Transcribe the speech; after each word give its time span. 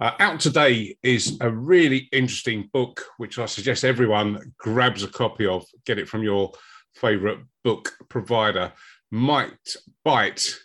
Uh, 0.00 0.10
out 0.18 0.40
today 0.40 0.96
is 1.04 1.38
a 1.40 1.48
really 1.48 2.08
interesting 2.10 2.68
book, 2.72 3.04
which 3.18 3.38
I 3.38 3.46
suggest 3.46 3.84
everyone 3.84 4.52
grabs 4.58 5.04
a 5.04 5.08
copy 5.08 5.46
of. 5.46 5.64
Get 5.86 6.00
it 6.00 6.08
from 6.08 6.24
your 6.24 6.52
favourite 6.94 7.38
book 7.62 7.96
provider. 8.08 8.72
Might 9.12 9.76
Bite 10.04 10.58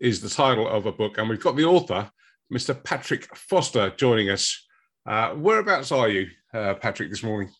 is 0.00 0.22
the 0.22 0.30
title 0.30 0.66
of 0.66 0.86
a 0.86 0.92
book, 0.92 1.18
and 1.18 1.28
we've 1.28 1.42
got 1.42 1.56
the 1.56 1.66
author, 1.66 2.10
Mr. 2.52 2.82
Patrick 2.82 3.36
Foster, 3.36 3.90
joining 3.90 4.30
us. 4.30 4.66
Uh, 5.04 5.34
whereabouts 5.34 5.92
are 5.92 6.08
you, 6.08 6.28
uh, 6.54 6.72
Patrick, 6.74 7.10
this 7.10 7.22
morning? 7.22 7.50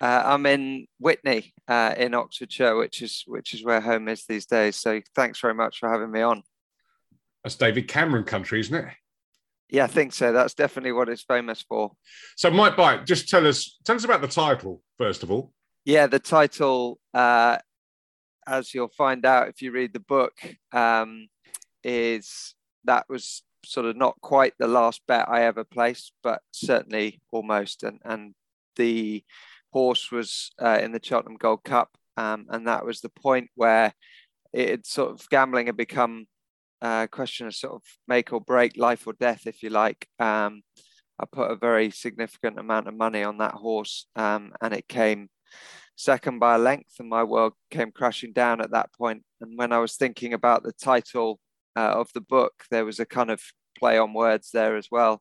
Uh, 0.00 0.22
I'm 0.24 0.46
in 0.46 0.86
Witney 1.00 1.52
uh, 1.66 1.94
in 1.96 2.14
Oxfordshire, 2.14 2.76
which 2.76 3.02
is 3.02 3.24
which 3.26 3.54
is 3.54 3.64
where 3.64 3.80
home 3.80 4.06
is 4.06 4.24
these 4.26 4.46
days. 4.46 4.76
So 4.76 5.00
thanks 5.16 5.40
very 5.40 5.54
much 5.54 5.80
for 5.80 5.90
having 5.90 6.12
me 6.12 6.20
on. 6.20 6.44
That's 7.42 7.56
David 7.56 7.88
Cameron 7.88 8.22
country, 8.22 8.60
isn't 8.60 8.74
it? 8.74 8.94
Yeah, 9.70 9.84
I 9.84 9.88
think 9.88 10.12
so. 10.12 10.32
That's 10.32 10.54
definitely 10.54 10.92
what 10.92 11.08
it's 11.08 11.22
famous 11.22 11.62
for. 11.62 11.92
So, 12.36 12.50
Might 12.50 12.76
Bite, 12.76 13.04
just 13.04 13.28
tell 13.28 13.46
us 13.46 13.78
tell 13.84 13.96
us 13.96 14.04
about 14.04 14.22
the 14.22 14.28
title 14.28 14.82
first 14.96 15.22
of 15.22 15.30
all. 15.30 15.52
Yeah, 15.84 16.06
the 16.06 16.18
title, 16.18 16.98
uh, 17.14 17.58
as 18.46 18.74
you'll 18.74 18.88
find 18.88 19.24
out 19.24 19.48
if 19.48 19.62
you 19.62 19.72
read 19.72 19.92
the 19.92 20.00
book, 20.00 20.32
um, 20.72 21.28
is 21.84 22.54
that 22.84 23.06
was 23.08 23.42
sort 23.64 23.86
of 23.86 23.96
not 23.96 24.20
quite 24.22 24.54
the 24.58 24.68
last 24.68 25.02
bet 25.06 25.28
I 25.28 25.44
ever 25.44 25.64
placed, 25.64 26.12
but 26.22 26.40
certainly 26.52 27.20
almost. 27.30 27.82
And 27.82 28.00
and 28.04 28.34
the 28.76 29.22
horse 29.72 30.10
was 30.10 30.50
uh, 30.60 30.78
in 30.82 30.92
the 30.92 31.00
Cheltenham 31.02 31.36
Gold 31.36 31.64
Cup, 31.64 31.90
um, 32.16 32.46
and 32.48 32.66
that 32.66 32.86
was 32.86 33.00
the 33.00 33.10
point 33.10 33.50
where 33.54 33.92
it 34.52 34.86
sort 34.86 35.10
of 35.10 35.28
gambling 35.28 35.66
had 35.66 35.76
become 35.76 36.26
uh, 36.80 37.06
question 37.08 37.46
of 37.46 37.54
sort 37.54 37.74
of 37.74 37.82
make 38.06 38.32
or 38.32 38.40
break, 38.40 38.76
life 38.76 39.06
or 39.06 39.14
death, 39.14 39.46
if 39.46 39.62
you 39.62 39.70
like. 39.70 40.08
Um, 40.18 40.62
I 41.20 41.26
put 41.30 41.50
a 41.50 41.56
very 41.56 41.90
significant 41.90 42.58
amount 42.58 42.86
of 42.86 42.96
money 42.96 43.24
on 43.24 43.38
that 43.38 43.54
horse, 43.54 44.06
um, 44.16 44.52
and 44.60 44.72
it 44.72 44.88
came 44.88 45.28
second 45.96 46.38
by 46.38 46.54
a 46.54 46.58
length, 46.58 46.94
and 47.00 47.08
my 47.08 47.24
world 47.24 47.54
came 47.70 47.90
crashing 47.90 48.32
down 48.32 48.60
at 48.60 48.70
that 48.70 48.92
point. 48.92 49.24
And 49.40 49.58
when 49.58 49.72
I 49.72 49.78
was 49.78 49.96
thinking 49.96 50.32
about 50.32 50.62
the 50.62 50.72
title 50.72 51.40
uh, 51.76 51.94
of 51.94 52.08
the 52.14 52.20
book, 52.20 52.52
there 52.70 52.84
was 52.84 53.00
a 53.00 53.06
kind 53.06 53.30
of 53.30 53.40
play 53.76 53.98
on 53.98 54.14
words 54.14 54.50
there 54.52 54.76
as 54.76 54.88
well, 54.90 55.20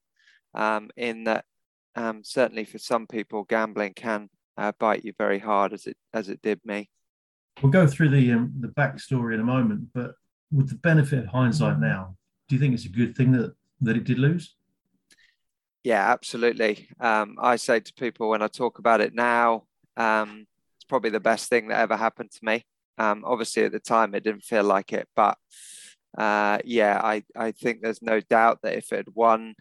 um, 0.53 0.89
in 0.95 1.23
that 1.23 1.45
um, 1.95 2.21
certainly 2.23 2.63
for 2.63 2.77
some 2.77 3.07
people, 3.07 3.43
gambling 3.43 3.93
can 3.95 4.29
uh, 4.55 4.71
bite 4.79 5.03
you 5.03 5.13
very 5.17 5.39
hard, 5.39 5.73
as 5.73 5.87
it 5.87 5.97
as 6.13 6.29
it 6.29 6.41
did 6.43 6.59
me. 6.63 6.89
We'll 7.61 7.71
go 7.71 7.87
through 7.87 8.09
the 8.09 8.31
um, 8.33 8.53
the 8.59 8.67
backstory 8.67 9.33
in 9.33 9.39
a 9.39 9.43
moment, 9.43 9.87
but 9.95 10.11
with 10.51 10.69
the 10.69 10.75
benefit 10.75 11.19
of 11.19 11.27
hindsight 11.27 11.79
now, 11.79 12.15
do 12.47 12.55
you 12.55 12.61
think 12.61 12.73
it's 12.73 12.85
a 12.85 12.89
good 12.89 13.15
thing 13.15 13.31
that 13.33 13.53
that 13.81 13.97
it 13.97 14.03
did 14.03 14.19
lose? 14.19 14.55
Yeah, 15.83 16.11
absolutely. 16.11 16.89
Um, 16.99 17.35
I 17.39 17.55
say 17.55 17.79
to 17.79 17.93
people 17.93 18.29
when 18.29 18.41
I 18.41 18.47
talk 18.47 18.79
about 18.79 19.01
it 19.01 19.13
now, 19.13 19.63
um, 19.95 20.45
it's 20.75 20.85
probably 20.85 21.11
the 21.11 21.19
best 21.19 21.49
thing 21.49 21.67
that 21.67 21.79
ever 21.79 21.95
happened 21.95 22.31
to 22.31 22.39
me. 22.41 22.65
Um, 22.97 23.23
obviously, 23.25 23.63
at 23.63 23.71
the 23.71 23.79
time, 23.79 24.15
it 24.15 24.23
didn't 24.23 24.43
feel 24.43 24.63
like 24.63 24.91
it, 24.91 25.07
but 25.15 25.37
uh, 26.17 26.57
yeah, 26.65 26.99
I, 27.03 27.23
I 27.35 27.51
think 27.51 27.81
there's 27.81 28.01
no 28.01 28.19
doubt 28.19 28.59
that 28.63 28.75
if 28.75 28.91
it 28.91 28.97
had 28.97 29.13
won, 29.13 29.53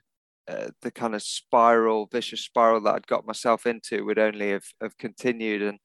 uh, 0.49 0.69
the 0.83 0.91
kind 0.91 1.15
of 1.15 1.23
spiral, 1.23 2.09
vicious 2.11 2.41
spiral 2.41 2.81
that 2.83 2.95
I'd 2.95 3.07
got 3.07 3.27
myself 3.27 3.67
into 3.67 4.05
would 4.05 4.19
only 4.19 4.51
have, 4.51 4.65
have 4.81 4.97
continued. 4.97 5.63
And 5.63 5.79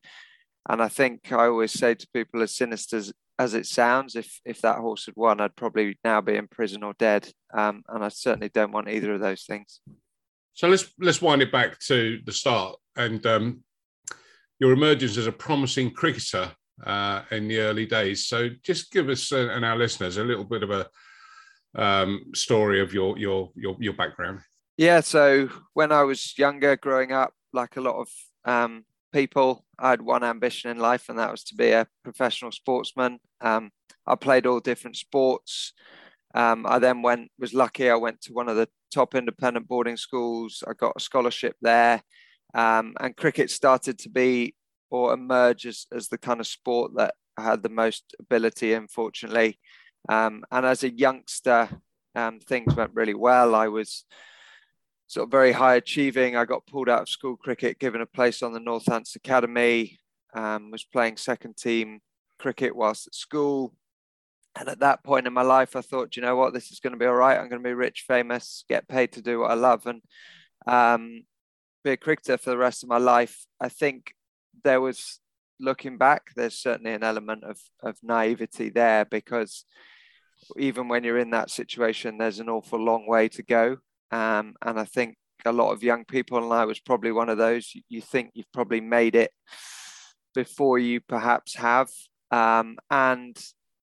and 0.69 0.81
I 0.81 0.87
think 0.87 1.31
I 1.31 1.47
always 1.47 1.73
say 1.73 1.95
to 1.95 2.07
people, 2.13 2.41
as 2.41 2.55
sinister 2.55 2.97
as, 2.97 3.11
as 3.41 3.55
it 3.55 3.65
sounds, 3.65 4.15
if 4.15 4.39
if 4.45 4.61
that 4.61 4.77
horse 4.77 5.07
had 5.07 5.15
won, 5.15 5.41
I'd 5.41 5.55
probably 5.55 5.97
now 6.03 6.21
be 6.21 6.35
in 6.35 6.47
prison 6.47 6.83
or 6.83 6.93
dead. 6.99 7.31
Um, 7.53 7.83
and 7.89 8.03
I 8.05 8.09
certainly 8.09 8.49
don't 8.49 8.71
want 8.71 8.89
either 8.89 9.13
of 9.13 9.21
those 9.21 9.43
things. 9.43 9.81
So 10.53 10.67
let's 10.67 10.93
let's 10.99 11.21
wind 11.21 11.41
it 11.41 11.51
back 11.51 11.79
to 11.87 12.19
the 12.23 12.31
start 12.31 12.75
and 12.95 13.25
um, 13.25 13.63
your 14.59 14.73
emergence 14.73 15.17
as 15.17 15.25
a 15.25 15.31
promising 15.31 15.91
cricketer 15.91 16.51
uh, 16.85 17.23
in 17.31 17.47
the 17.47 17.59
early 17.59 17.87
days. 17.87 18.27
So 18.27 18.49
just 18.63 18.91
give 18.91 19.09
us 19.09 19.31
uh, 19.31 19.49
and 19.51 19.65
our 19.65 19.77
listeners 19.77 20.17
a 20.17 20.23
little 20.23 20.45
bit 20.45 20.63
of 20.63 20.69
a 20.69 20.87
um, 21.73 22.25
story 22.35 22.79
of 22.79 22.93
your 22.93 23.17
your 23.17 23.49
your 23.55 23.75
your 23.79 23.93
background. 23.93 24.41
Yeah. 24.77 25.01
So 25.01 25.49
when 25.73 25.91
I 25.91 26.03
was 26.03 26.37
younger, 26.37 26.75
growing 26.75 27.11
up, 27.11 27.33
like 27.53 27.75
a 27.77 27.81
lot 27.81 27.95
of 27.95 28.07
um, 28.45 28.85
people. 29.11 29.65
I 29.79 29.89
had 29.91 30.01
one 30.01 30.23
ambition 30.23 30.71
in 30.71 30.77
life, 30.77 31.09
and 31.09 31.19
that 31.19 31.31
was 31.31 31.43
to 31.45 31.55
be 31.55 31.71
a 31.71 31.87
professional 32.03 32.51
sportsman. 32.51 33.19
Um, 33.41 33.71
I 34.05 34.15
played 34.15 34.45
all 34.45 34.59
different 34.59 34.97
sports. 34.97 35.73
Um, 36.33 36.65
I 36.65 36.79
then 36.79 37.01
went, 37.01 37.29
was 37.37 37.53
lucky, 37.53 37.89
I 37.89 37.95
went 37.95 38.21
to 38.21 38.33
one 38.33 38.47
of 38.47 38.55
the 38.55 38.69
top 38.93 39.15
independent 39.15 39.67
boarding 39.67 39.97
schools. 39.97 40.63
I 40.67 40.73
got 40.73 40.93
a 40.95 40.99
scholarship 40.99 41.55
there. 41.61 42.01
Um, 42.53 42.93
and 42.99 43.15
cricket 43.15 43.49
started 43.49 43.97
to 43.99 44.09
be 44.09 44.55
or 44.89 45.13
emerge 45.13 45.65
as, 45.65 45.85
as 45.93 46.09
the 46.09 46.17
kind 46.17 46.39
of 46.39 46.47
sport 46.47 46.91
that 46.97 47.13
I 47.37 47.43
had 47.43 47.63
the 47.63 47.69
most 47.69 48.15
ability 48.19 48.73
in, 48.73 48.87
fortunately. 48.87 49.57
Um, 50.09 50.43
and 50.51 50.65
as 50.65 50.83
a 50.83 50.91
youngster, 50.91 51.69
um, 52.15 52.39
things 52.39 52.75
went 52.75 52.91
really 52.93 53.13
well. 53.13 53.55
I 53.55 53.69
was 53.69 54.05
sort 55.11 55.25
of 55.25 55.31
very 55.31 55.51
high 55.51 55.75
achieving. 55.75 56.37
I 56.37 56.45
got 56.45 56.65
pulled 56.65 56.87
out 56.87 57.01
of 57.01 57.09
school 57.09 57.35
cricket, 57.35 57.79
given 57.79 57.99
a 57.99 58.05
place 58.05 58.41
on 58.41 58.53
the 58.53 58.61
Northants 58.61 59.17
Academy, 59.17 59.99
um, 60.33 60.71
was 60.71 60.85
playing 60.85 61.17
second 61.17 61.57
team 61.57 61.99
cricket 62.39 62.73
whilst 62.73 63.07
at 63.07 63.13
school. 63.13 63.73
And 64.55 64.69
at 64.69 64.79
that 64.79 65.03
point 65.03 65.27
in 65.27 65.33
my 65.33 65.41
life, 65.41 65.75
I 65.75 65.81
thought, 65.81 66.15
you 66.15 66.21
know 66.21 66.37
what, 66.37 66.53
this 66.53 66.71
is 66.71 66.79
going 66.79 66.93
to 66.93 66.99
be 66.99 67.05
all 67.05 67.13
right. 67.13 67.37
I'm 67.37 67.49
going 67.49 67.61
to 67.61 67.69
be 67.69 67.73
rich, 67.73 68.05
famous, 68.07 68.63
get 68.69 68.87
paid 68.87 69.11
to 69.11 69.21
do 69.21 69.41
what 69.41 69.51
I 69.51 69.55
love, 69.55 69.85
and 69.85 70.01
um, 70.65 71.23
be 71.83 71.91
a 71.91 71.97
cricketer 71.97 72.37
for 72.37 72.51
the 72.51 72.57
rest 72.57 72.81
of 72.81 72.87
my 72.87 72.97
life. 72.97 73.45
I 73.59 73.67
think 73.67 74.13
there 74.63 74.79
was, 74.79 75.19
looking 75.59 75.97
back, 75.97 76.31
there's 76.37 76.57
certainly 76.57 76.93
an 76.93 77.03
element 77.03 77.43
of, 77.43 77.59
of 77.83 77.97
naivety 78.01 78.69
there 78.69 79.03
because 79.03 79.65
even 80.55 80.87
when 80.87 81.03
you're 81.03 81.17
in 81.17 81.31
that 81.31 81.49
situation, 81.49 82.17
there's 82.17 82.39
an 82.39 82.47
awful 82.47 82.79
long 82.79 83.07
way 83.07 83.27
to 83.27 83.43
go. 83.43 83.79
Um, 84.11 84.55
and 84.61 84.79
I 84.79 84.85
think 84.85 85.15
a 85.45 85.51
lot 85.51 85.71
of 85.71 85.83
young 85.83 86.05
people, 86.05 86.37
and 86.37 86.53
I 86.53 86.65
was 86.65 86.79
probably 86.79 87.11
one 87.11 87.29
of 87.29 87.37
those, 87.37 87.73
you 87.89 88.01
think 88.01 88.31
you've 88.33 88.51
probably 88.51 88.81
made 88.81 89.15
it 89.15 89.31
before 90.33 90.79
you 90.79 91.01
perhaps 91.01 91.55
have. 91.55 91.89
Um, 92.29 92.77
and 92.89 93.37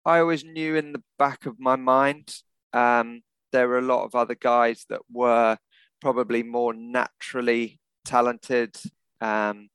I 0.05 0.21
always 0.21 0.45
knew 0.45 0.77
in 0.77 0.93
the 0.93 1.03
back 1.19 1.47
of 1.47 1.59
my 1.59 1.77
mind 1.77 2.35
um, 2.73 3.23
there 3.53 3.69
were 3.69 3.79
a 3.79 3.83
lot 3.83 4.05
of 4.05 4.15
other 4.15 4.35
guys 4.35 4.85
that 4.89 5.03
were 5.13 5.57
probably 6.01 6.43
more 6.43 6.73
naturally 6.73 7.81
talented, 8.05 8.77
um, 9.21 9.69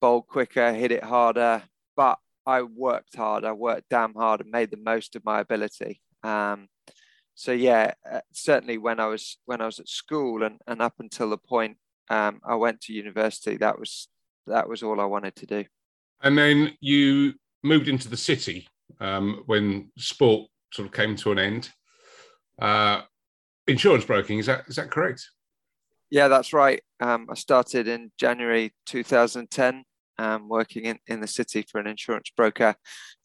bowl 0.00 0.22
quicker, 0.22 0.72
hit 0.72 0.92
it 0.92 1.04
harder. 1.04 1.62
But 1.96 2.18
I 2.46 2.62
worked 2.62 3.16
hard, 3.16 3.44
I 3.44 3.52
worked 3.52 3.88
damn 3.88 4.14
hard 4.14 4.40
and 4.40 4.50
made 4.50 4.70
the 4.70 4.76
most 4.76 5.16
of 5.16 5.24
my 5.24 5.40
ability. 5.40 6.00
Um, 6.22 6.68
so 7.34 7.52
yeah, 7.52 7.94
uh, 8.10 8.20
certainly 8.32 8.78
when 8.78 9.00
I 9.00 9.06
was 9.06 9.38
when 9.46 9.60
I 9.60 9.66
was 9.66 9.78
at 9.78 9.88
school 9.88 10.42
and, 10.42 10.60
and 10.66 10.82
up 10.82 10.94
until 10.98 11.30
the 11.30 11.38
point 11.38 11.76
um, 12.10 12.40
I 12.44 12.54
went 12.56 12.80
to 12.82 12.92
university, 12.92 13.56
that 13.58 13.78
was 13.78 14.08
that 14.46 14.68
was 14.68 14.82
all 14.82 15.00
I 15.00 15.04
wanted 15.04 15.36
to 15.36 15.46
do. 15.46 15.64
And 16.22 16.36
then 16.36 16.76
you 16.80 17.34
moved 17.62 17.88
into 17.88 18.08
the 18.08 18.16
city 18.16 18.68
um, 19.00 19.42
when 19.46 19.90
sport 19.96 20.48
sort 20.72 20.86
of 20.86 20.94
came 20.94 21.16
to 21.16 21.32
an 21.32 21.38
end. 21.38 21.70
Uh, 22.60 23.02
insurance 23.66 24.04
broking 24.04 24.38
is 24.38 24.46
that 24.46 24.64
is 24.68 24.76
that 24.76 24.90
correct? 24.90 25.26
Yeah, 26.10 26.28
that's 26.28 26.52
right. 26.52 26.82
Um, 27.00 27.26
I 27.30 27.34
started 27.34 27.88
in 27.88 28.12
January 28.18 28.74
2010, 28.84 29.82
um, 30.18 30.46
working 30.46 30.84
in, 30.84 30.98
in 31.06 31.20
the 31.20 31.26
city 31.26 31.62
for 31.62 31.80
an 31.80 31.86
insurance 31.86 32.30
broker, 32.36 32.74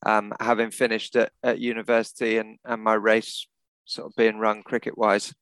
um, 0.06 0.32
having 0.40 0.72
finished 0.72 1.18
at, 1.18 1.34
at 1.44 1.60
university 1.60 2.38
and, 2.38 2.58
and 2.64 2.82
my 2.82 2.94
race 2.94 3.46
sort 3.88 4.08
of 4.08 4.16
being 4.16 4.38
run 4.38 4.62
cricket 4.62 4.98
wise. 4.98 5.34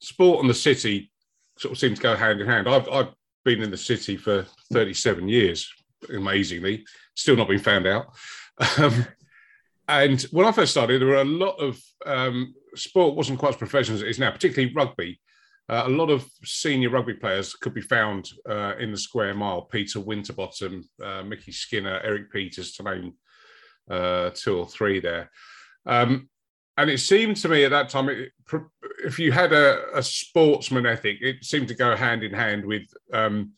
Sport 0.00 0.40
and 0.40 0.50
the 0.50 0.54
city 0.54 1.10
sort 1.58 1.72
of 1.72 1.78
seem 1.78 1.94
to 1.94 2.02
go 2.02 2.14
hand 2.14 2.40
in 2.40 2.46
hand. 2.46 2.68
I've, 2.68 2.88
I've 2.88 3.12
been 3.44 3.62
in 3.62 3.70
the 3.70 3.76
city 3.76 4.16
for 4.16 4.46
37 4.72 5.28
years, 5.28 5.70
amazingly, 6.14 6.84
still 7.14 7.36
not 7.36 7.48
been 7.48 7.58
found 7.58 7.86
out. 7.86 8.06
Um, 8.78 9.06
and 9.88 10.22
when 10.30 10.46
I 10.46 10.52
first 10.52 10.72
started, 10.72 11.00
there 11.00 11.08
were 11.08 11.16
a 11.16 11.24
lot 11.24 11.56
of 11.56 11.78
um, 12.06 12.54
sport 12.74 13.16
wasn't 13.16 13.38
quite 13.38 13.50
as 13.50 13.56
professional 13.56 13.96
as 13.96 14.02
it 14.02 14.08
is 14.08 14.18
now, 14.18 14.30
particularly 14.30 14.72
rugby. 14.74 15.20
Uh, 15.68 15.84
a 15.86 15.88
lot 15.88 16.10
of 16.10 16.26
senior 16.44 16.90
rugby 16.90 17.14
players 17.14 17.54
could 17.54 17.74
be 17.74 17.80
found 17.80 18.30
uh, 18.48 18.74
in 18.78 18.90
the 18.90 18.98
square 18.98 19.34
mile. 19.34 19.62
Peter 19.62 19.98
Winterbottom, 20.00 20.88
uh, 21.02 21.22
Mickey 21.22 21.52
Skinner, 21.52 22.00
Eric 22.04 22.30
Peters, 22.30 22.72
to 22.72 22.82
name 22.82 23.14
uh, 23.90 24.30
two 24.34 24.58
or 24.58 24.68
three 24.68 25.00
there. 25.00 25.30
Um, 25.86 26.28
and 26.76 26.90
it 26.90 26.98
seemed 26.98 27.36
to 27.38 27.48
me 27.48 27.64
at 27.64 27.70
that 27.70 27.88
time, 27.88 28.08
it, 28.08 28.32
if 29.04 29.18
you 29.18 29.30
had 29.30 29.52
a, 29.52 29.96
a, 29.96 30.02
sportsman 30.02 30.86
ethic, 30.86 31.18
it 31.20 31.44
seemed 31.44 31.68
to 31.68 31.74
go 31.74 31.94
hand 31.94 32.22
in 32.24 32.32
hand 32.32 32.64
with 32.64 32.82
um, 33.12 33.52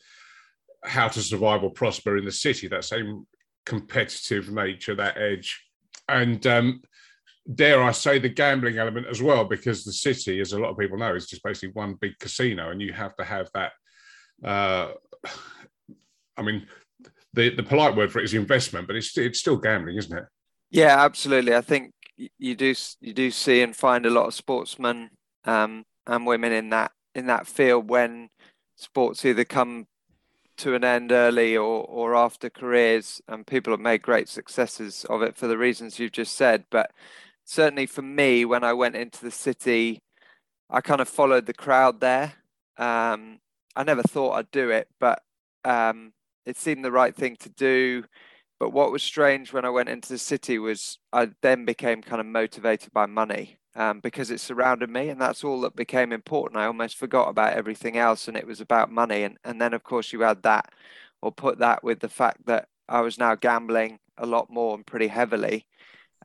how 0.85 1.09
to 1.09 1.23
survive 1.23 1.63
or 1.63 1.71
prosper 1.71 2.17
in 2.17 2.25
the 2.25 2.33
city. 2.33 2.69
That 2.69 2.85
same 2.85 3.27
competitive 3.65 4.51
nature, 4.51 4.95
that 4.97 5.17
edge, 5.17 5.65
and 6.09 6.47
um, 6.47 6.83
dare 7.55 7.83
I 7.83 7.93
say, 7.93 8.19
the 8.19 8.29
gambling 8.29 8.79
element 8.79 9.07
as 9.07 9.23
well, 9.23 9.45
because 9.45 9.85
the 9.85 9.93
city, 9.93 10.41
as 10.41 10.53
a 10.53 10.59
lot 10.59 10.71
of 10.71 10.79
people 10.79 10.99
know, 10.99 11.15
is 11.15 11.27
just 11.27 11.43
basically 11.43 11.71
one 11.71 11.95
big 11.95 12.19
casino, 12.19 12.71
and 12.71 12.83
you 12.83 12.93
have 12.93 13.17
to 13.17 13.25
have 13.25 13.49
that. 13.55 13.73
Uh, 14.45 14.93
I 16.37 16.43
mean, 16.43 16.67
the, 17.33 17.55
the 17.55 17.63
polite 17.63 17.97
word 17.97 18.13
for 18.13 18.19
it 18.19 18.25
is 18.25 18.35
investment, 18.35 18.87
but 18.87 18.97
it's 18.97 19.17
it's 19.17 19.39
still 19.39 19.57
gambling, 19.57 19.97
isn't 19.97 20.17
it? 20.17 20.25
Yeah, 20.71 21.03
absolutely. 21.03 21.55
I 21.55 21.61
think 21.61 21.93
you 22.17 22.55
do 22.55 22.75
you 23.01 23.13
do 23.13 23.31
see 23.31 23.63
and 23.63 23.77
find 23.77 24.07
a 24.07 24.11
lot 24.11 24.27
of 24.27 24.35
sportsmen 24.35 25.11
um, 25.45 25.85
and 26.07 26.27
women 26.27 26.53
in 26.53 26.71
that 26.71 26.93
in 27.15 27.27
that 27.27 27.47
field 27.47 27.89
when 27.89 28.31
sports 28.77 29.25
either 29.25 29.45
come 29.45 29.87
to 30.59 30.75
an 30.75 30.85
end 30.85 31.13
early 31.13 31.57
or 31.57 31.85
or 31.85 32.15
after 32.15 32.49
careers, 32.51 33.21
and 33.29 33.47
people 33.47 33.73
have 33.73 33.81
made 33.81 34.03
great 34.03 34.29
successes 34.29 35.05
of 35.09 35.23
it 35.23 35.37
for 35.37 35.47
the 35.47 35.59
reasons 35.59 35.99
you've 35.99 36.13
just 36.13 36.35
said. 36.37 36.65
But 36.71 36.93
certainly 37.45 37.87
for 37.87 38.03
me, 38.03 38.45
when 38.45 38.65
I 38.65 38.73
went 38.73 38.97
into 38.97 39.25
the 39.25 39.31
city, 39.31 40.03
I 40.71 40.81
kind 40.81 41.01
of 41.01 41.09
followed 41.09 41.47
the 41.47 41.55
crowd 41.55 42.01
there. 42.01 42.35
Um, 42.79 43.41
I 43.75 43.85
never 43.85 44.03
thought 44.03 44.33
I'd 44.33 44.51
do 44.51 44.71
it, 44.71 44.89
but 44.99 45.23
um, 45.65 46.13
it 46.47 46.57
seemed 46.57 46.85
the 46.85 46.93
right 46.93 47.15
thing 47.15 47.37
to 47.41 47.49
do. 47.51 48.05
But 48.59 48.73
what 48.73 48.91
was 48.91 49.03
strange 49.03 49.53
when 49.53 49.65
I 49.65 49.71
went 49.71 49.89
into 49.89 50.09
the 50.09 50.19
city 50.19 50.59
was 50.59 50.99
I 51.13 51.31
then 51.43 51.65
became 51.65 52.01
kind 52.01 52.21
of 52.21 52.27
motivated 52.27 52.93
by 52.93 53.07
money 53.07 53.59
um, 53.75 54.01
because 54.01 54.31
it 54.31 54.41
surrounded 54.41 54.89
me, 54.89 55.11
and 55.11 55.21
that's 55.21 55.45
all 55.45 55.61
that 55.61 55.77
became 55.77 56.13
important. 56.13 56.61
I 56.61 56.67
almost 56.67 56.97
forgot 56.97 57.29
about 57.29 57.53
everything 57.53 57.99
else, 57.99 58.29
and 58.29 58.37
it 58.37 58.47
was 58.47 58.61
about 58.61 58.91
money. 58.91 59.25
And 59.25 59.37
and 59.45 59.61
then 59.61 59.75
of 59.75 59.83
course 59.83 60.13
you 60.13 60.25
add 60.25 60.43
that, 60.43 60.73
or 61.21 61.33
put 61.33 61.59
that 61.59 61.85
with 61.85 62.01
the 62.01 62.09
fact 62.09 62.47
that 62.47 62.69
I 62.89 63.01
was 63.01 63.19
now 63.19 63.35
gambling 63.35 63.99
a 64.17 64.27
lot 64.27 64.49
more 64.49 64.75
and 64.75 64.87
pretty 64.87 65.09
heavily. 65.09 65.67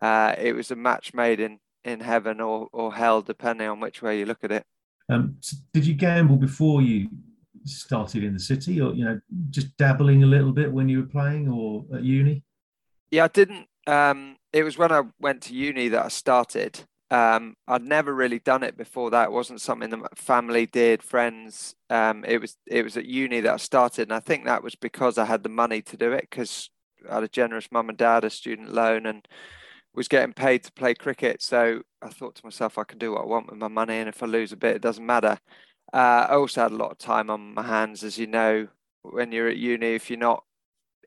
Uh, 0.01 0.34
it 0.38 0.54
was 0.54 0.72
a 0.72 0.75
match 0.75 1.13
made 1.13 1.42
in 1.42 1.60
in 1.84 2.00
heaven 2.00 2.39
or 2.39 2.69
or 2.72 2.94
hell, 2.94 3.22
depending 3.22 3.68
on 3.68 3.81
which 3.81 4.01
way 4.01 4.18
you 4.19 4.25
look 4.25 4.44
at 4.44 4.51
it. 4.54 4.66
Um, 5.10 5.36
so 5.42 5.57
did 5.74 5.86
you 5.86 5.95
gamble 5.95 6.38
before 6.38 6.81
you 6.81 7.10
started 7.66 8.24
in 8.24 8.34
the 8.34 8.40
city, 8.40 8.81
or 8.81 8.94
you 8.94 9.06
know, 9.06 9.19
just 9.50 9.75
dabbling 9.78 10.24
a 10.24 10.28
little 10.28 10.52
bit 10.52 10.72
when 10.72 10.90
you 10.90 11.00
were 11.00 11.08
playing 11.08 11.48
or 11.48 11.86
at 11.94 12.04
uni? 12.04 12.44
Yeah, 13.12 13.25
I 13.25 13.28
didn't. 13.28 13.68
Um, 13.88 14.38
it 14.54 14.63
was 14.63 14.78
when 14.78 14.92
I 14.92 15.04
went 15.19 15.42
to 15.44 15.54
uni 15.54 15.90
that 15.90 16.06
I 16.06 16.08
started. 16.10 16.86
Um, 17.12 17.56
I'd 17.68 17.84
never 17.84 18.16
really 18.16 18.40
done 18.40 18.63
it 18.63 18.78
before 18.78 19.12
that. 19.12 19.25
It 19.25 19.31
wasn't 19.34 19.60
something 19.60 19.90
that 19.90 19.98
my 19.98 20.08
family 20.16 20.66
did, 20.66 21.04
friends. 21.04 21.75
Um, 21.90 22.24
it 22.25 22.40
was 22.40 22.56
it 22.66 22.84
was 22.84 22.96
at 22.96 23.06
uni 23.06 23.42
that 23.42 23.54
I 23.54 23.58
started, 23.58 24.04
and 24.04 24.13
I 24.13 24.22
think 24.22 24.46
that 24.46 24.63
was 24.63 24.75
because 24.75 25.18
I 25.18 25.25
had 25.25 25.44
the 25.44 25.50
money 25.50 25.81
to 25.81 25.98
do 25.98 26.13
it 26.13 26.28
because 26.30 26.69
I 27.10 27.16
had 27.16 27.24
a 27.24 27.28
generous 27.28 27.69
mum 27.69 27.90
and 27.90 27.98
dad, 27.98 28.24
a 28.24 28.30
student 28.30 28.74
loan, 28.74 29.06
and 29.06 29.28
was 29.94 30.08
getting 30.08 30.31
paid 30.31 30.63
to 30.63 30.72
play 30.72 30.94
cricket. 30.94 31.42
So 31.42 31.81
I 32.02 32.10
thought 32.10 32.36
to 32.36 32.46
myself, 32.46 32.78
I 32.78 32.86
can 32.86 32.98
do 32.98 33.12
what 33.12 33.24
I 33.24 33.25
want 33.25 33.50
with 33.50 33.60
my 33.60 33.68
money, 33.68 33.98
and 33.98 34.08
if 34.08 34.24
I 34.24 34.25
lose 34.25 34.54
a 34.54 34.58
bit, 34.58 34.78
it 34.78 34.81
doesn't 34.81 35.06
matter. 35.06 35.38
Uh, 35.93 36.25
I 36.29 36.35
also 36.35 36.61
had 36.61 36.71
a 36.71 36.75
lot 36.75 36.91
of 36.91 36.97
time 36.97 37.29
on 37.29 37.53
my 37.53 37.63
hands, 37.63 38.03
as 38.03 38.17
you 38.17 38.27
know, 38.27 38.67
when 39.01 39.31
you're 39.31 39.49
at 39.49 39.57
uni. 39.57 39.88
If 39.88 40.09
you're 40.09 40.19
not 40.19 40.43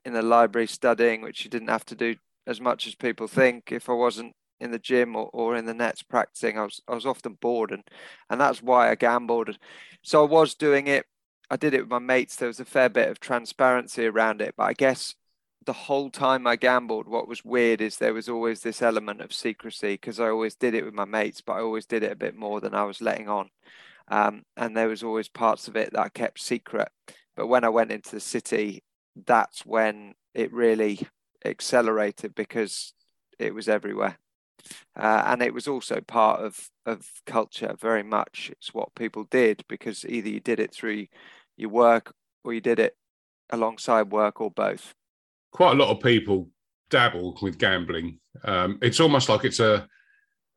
in 0.03 0.13
the 0.13 0.21
library 0.21 0.67
studying, 0.67 1.21
which 1.21 1.43
you 1.43 1.49
didn't 1.49 1.69
have 1.69 1.85
to 1.85 1.95
do 1.95 2.15
as 2.45 2.61
much 2.61 2.85
as 2.87 2.95
people 2.95 3.27
think, 3.27 3.71
if 3.71 3.89
I 3.89 3.93
wasn't 3.93 4.33
in 4.59 4.71
the 4.71 4.79
gym 4.79 5.15
or, 5.15 5.29
or 5.33 5.55
in 5.55 5.65
the 5.65 5.73
nets 5.73 6.03
practicing, 6.03 6.59
I 6.59 6.63
was 6.63 6.81
I 6.87 6.93
was 6.93 7.05
often 7.05 7.33
bored, 7.41 7.71
and 7.71 7.83
and 8.29 8.39
that's 8.39 8.61
why 8.61 8.91
I 8.91 8.95
gambled. 8.95 9.57
So 10.03 10.23
I 10.23 10.29
was 10.29 10.55
doing 10.55 10.87
it. 10.87 11.05
I 11.49 11.57
did 11.57 11.73
it 11.73 11.81
with 11.81 11.89
my 11.89 11.99
mates. 11.99 12.35
There 12.35 12.47
was 12.47 12.59
a 12.59 12.65
fair 12.65 12.89
bit 12.89 13.09
of 13.09 13.19
transparency 13.19 14.05
around 14.05 14.41
it, 14.41 14.55
but 14.57 14.63
I 14.65 14.73
guess 14.73 15.15
the 15.65 15.73
whole 15.73 16.09
time 16.11 16.45
I 16.47 16.55
gambled, 16.57 17.07
what 17.07 17.27
was 17.27 17.43
weird 17.43 17.81
is 17.81 17.97
there 17.97 18.13
was 18.13 18.29
always 18.29 18.61
this 18.61 18.81
element 18.81 19.21
of 19.21 19.33
secrecy 19.33 19.93
because 19.93 20.19
I 20.19 20.29
always 20.29 20.55
did 20.55 20.75
it 20.75 20.85
with 20.85 20.93
my 20.93 21.05
mates, 21.05 21.41
but 21.41 21.53
I 21.53 21.61
always 21.61 21.85
did 21.87 22.03
it 22.03 22.11
a 22.11 22.15
bit 22.15 22.35
more 22.35 22.61
than 22.61 22.75
I 22.75 22.83
was 22.83 23.01
letting 23.01 23.29
on. 23.29 23.49
Um, 24.07 24.43
and 24.55 24.75
there 24.75 24.87
was 24.87 25.03
always 25.03 25.27
parts 25.27 25.67
of 25.67 25.75
it 25.75 25.91
that 25.93 25.99
I 25.99 26.09
kept 26.09 26.39
secret. 26.39 26.89
But 27.35 27.47
when 27.47 27.63
I 27.63 27.69
went 27.69 27.91
into 27.91 28.11
the 28.11 28.19
city, 28.19 28.83
that's 29.25 29.65
when 29.65 30.13
it 30.33 30.53
really 30.53 30.99
accelerated 31.43 32.35
because 32.35 32.93
it 33.39 33.53
was 33.53 33.67
everywhere. 33.67 34.17
Uh, 34.95 35.23
and 35.27 35.41
it 35.41 35.53
was 35.53 35.67
also 35.67 36.01
part 36.01 36.41
of, 36.41 36.69
of 36.85 37.07
culture 37.25 37.75
very 37.79 38.03
much. 38.03 38.49
It's 38.51 38.73
what 38.73 38.95
people 38.95 39.25
did 39.25 39.63
because 39.67 40.05
either 40.05 40.29
you 40.29 40.39
did 40.39 40.59
it 40.59 40.73
through 40.73 41.07
your 41.57 41.69
work 41.69 42.13
or 42.43 42.53
you 42.53 42.61
did 42.61 42.79
it 42.79 42.95
alongside 43.49 44.11
work 44.11 44.41
or 44.41 44.51
both. 44.51 44.93
Quite 45.51 45.73
a 45.73 45.75
lot 45.75 45.89
of 45.89 46.01
people 46.01 46.49
dabble 46.89 47.37
with 47.41 47.57
gambling. 47.57 48.19
Um, 48.43 48.79
it's 48.81 48.99
almost 48.99 49.29
like 49.29 49.45
it's 49.45 49.59
a 49.59 49.87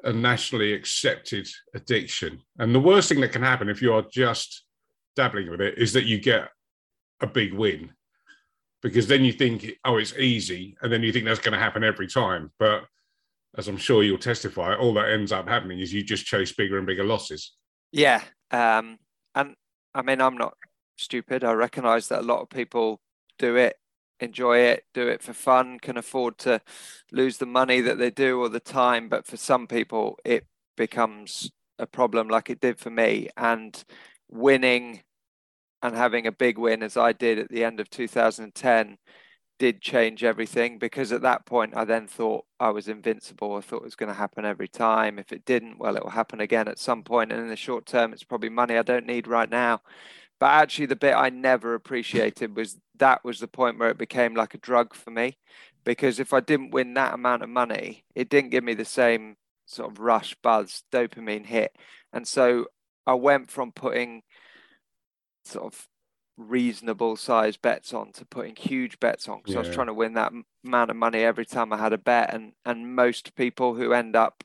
a 0.04 0.12
nationally 0.12 0.72
accepted 0.72 1.48
addiction. 1.74 2.40
And 2.58 2.74
the 2.74 2.80
worst 2.80 3.08
thing 3.08 3.20
that 3.20 3.32
can 3.32 3.42
happen 3.42 3.68
if 3.68 3.82
you 3.82 3.92
are 3.92 4.04
just 4.10 4.64
dabbling 5.16 5.50
with 5.50 5.60
it 5.60 5.78
is 5.78 5.92
that 5.94 6.04
you 6.04 6.20
get 6.20 6.48
a 7.20 7.26
big 7.26 7.52
win 7.52 7.90
because 8.82 9.08
then 9.08 9.24
you 9.24 9.32
think, 9.32 9.66
oh, 9.84 9.96
it's 9.96 10.16
easy. 10.16 10.76
And 10.82 10.92
then 10.92 11.02
you 11.02 11.12
think 11.12 11.24
that's 11.24 11.40
going 11.40 11.52
to 11.52 11.58
happen 11.58 11.82
every 11.82 12.06
time. 12.06 12.52
But 12.58 12.84
as 13.56 13.66
I'm 13.66 13.76
sure 13.76 14.02
you'll 14.02 14.18
testify, 14.18 14.76
all 14.76 14.94
that 14.94 15.10
ends 15.10 15.32
up 15.32 15.48
happening 15.48 15.80
is 15.80 15.92
you 15.92 16.04
just 16.04 16.26
chase 16.26 16.52
bigger 16.52 16.78
and 16.78 16.86
bigger 16.86 17.04
losses. 17.04 17.54
Yeah. 17.90 18.22
Um, 18.50 18.98
and 19.34 19.54
I 19.94 20.02
mean, 20.02 20.20
I'm 20.20 20.36
not 20.36 20.54
stupid. 20.96 21.42
I 21.42 21.52
recognize 21.52 22.08
that 22.08 22.20
a 22.20 22.26
lot 22.26 22.40
of 22.40 22.50
people 22.50 23.00
do 23.38 23.56
it 23.56 23.76
enjoy 24.20 24.58
it, 24.58 24.84
do 24.94 25.08
it 25.08 25.22
for 25.22 25.32
fun, 25.32 25.78
can 25.78 25.96
afford 25.96 26.38
to 26.38 26.60
lose 27.12 27.38
the 27.38 27.46
money 27.46 27.80
that 27.80 27.98
they 27.98 28.10
do 28.10 28.40
or 28.40 28.48
the 28.48 28.60
time. 28.60 29.08
But 29.08 29.26
for 29.26 29.36
some 29.36 29.66
people, 29.66 30.18
it 30.24 30.46
becomes 30.76 31.50
a 31.78 31.86
problem 31.86 32.28
like 32.28 32.50
it 32.50 32.60
did 32.60 32.78
for 32.78 32.90
me. 32.90 33.28
And 33.36 33.82
winning 34.28 35.02
and 35.82 35.96
having 35.96 36.26
a 36.26 36.32
big 36.32 36.58
win, 36.58 36.82
as 36.82 36.96
I 36.96 37.12
did 37.12 37.38
at 37.38 37.50
the 37.50 37.64
end 37.64 37.80
of 37.80 37.90
2010, 37.90 38.98
did 39.58 39.80
change 39.80 40.22
everything 40.22 40.78
because 40.78 41.10
at 41.12 41.22
that 41.22 41.44
point 41.44 41.74
I 41.76 41.84
then 41.84 42.06
thought 42.06 42.44
I 42.60 42.70
was 42.70 42.88
invincible. 42.88 43.56
I 43.56 43.60
thought 43.60 43.78
it 43.78 43.84
was 43.84 43.96
going 43.96 44.08
to 44.08 44.14
happen 44.14 44.44
every 44.44 44.68
time. 44.68 45.18
If 45.18 45.32
it 45.32 45.44
didn't, 45.44 45.78
well, 45.78 45.96
it 45.96 46.02
will 46.02 46.10
happen 46.10 46.40
again 46.40 46.68
at 46.68 46.78
some 46.78 47.02
point. 47.02 47.32
And 47.32 47.40
in 47.40 47.48
the 47.48 47.56
short 47.56 47.86
term, 47.86 48.12
it's 48.12 48.24
probably 48.24 48.50
money 48.50 48.76
I 48.78 48.82
don't 48.82 49.06
need 49.06 49.26
right 49.26 49.50
now. 49.50 49.80
But 50.40 50.50
actually, 50.50 50.86
the 50.86 50.96
bit 50.96 51.14
I 51.14 51.30
never 51.30 51.74
appreciated 51.74 52.56
was 52.56 52.78
that 52.96 53.24
was 53.24 53.40
the 53.40 53.48
point 53.48 53.78
where 53.78 53.90
it 53.90 53.98
became 53.98 54.34
like 54.34 54.54
a 54.54 54.58
drug 54.58 54.94
for 54.94 55.10
me. 55.10 55.38
Because 55.84 56.20
if 56.20 56.32
I 56.32 56.40
didn't 56.40 56.70
win 56.70 56.94
that 56.94 57.14
amount 57.14 57.42
of 57.42 57.48
money, 57.48 58.04
it 58.14 58.28
didn't 58.28 58.50
give 58.50 58.64
me 58.64 58.74
the 58.74 58.84
same 58.84 59.36
sort 59.66 59.90
of 59.90 59.98
rush, 59.98 60.36
buzz, 60.42 60.82
dopamine 60.92 61.46
hit. 61.46 61.74
And 62.12 62.26
so 62.26 62.66
I 63.06 63.14
went 63.14 63.50
from 63.50 63.72
putting 63.72 64.22
sort 65.44 65.72
of 65.72 65.88
reasonable 66.36 67.16
size 67.16 67.56
bets 67.56 67.92
on 67.92 68.12
to 68.12 68.24
putting 68.24 68.54
huge 68.54 69.00
bets 69.00 69.28
on 69.28 69.38
because 69.38 69.54
yeah. 69.54 69.60
I 69.60 69.66
was 69.66 69.74
trying 69.74 69.88
to 69.88 69.94
win 69.94 70.14
that 70.14 70.32
amount 70.64 70.90
of 70.90 70.96
money 70.96 71.18
every 71.18 71.44
time 71.44 71.72
I 71.72 71.78
had 71.78 71.92
a 71.92 71.98
bet. 71.98 72.32
And 72.32 72.52
and 72.64 72.94
most 72.94 73.34
people 73.34 73.74
who 73.74 73.92
end 73.92 74.14
up 74.14 74.44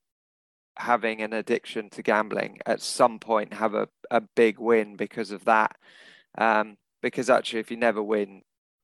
having 0.77 1.21
an 1.21 1.33
addiction 1.33 1.89
to 1.91 2.01
gambling 2.01 2.57
at 2.65 2.81
some 2.81 3.19
point 3.19 3.53
have 3.53 3.75
a, 3.75 3.87
a 4.13 4.21
big 4.21 4.59
win 4.59 4.95
because 4.95 5.31
of 5.31 5.43
that. 5.45 5.75
Um, 6.37 6.77
because 7.01 7.29
actually, 7.29 7.59
if 7.59 7.71
you 7.71 7.77
never 7.77 8.01
win, 8.01 8.43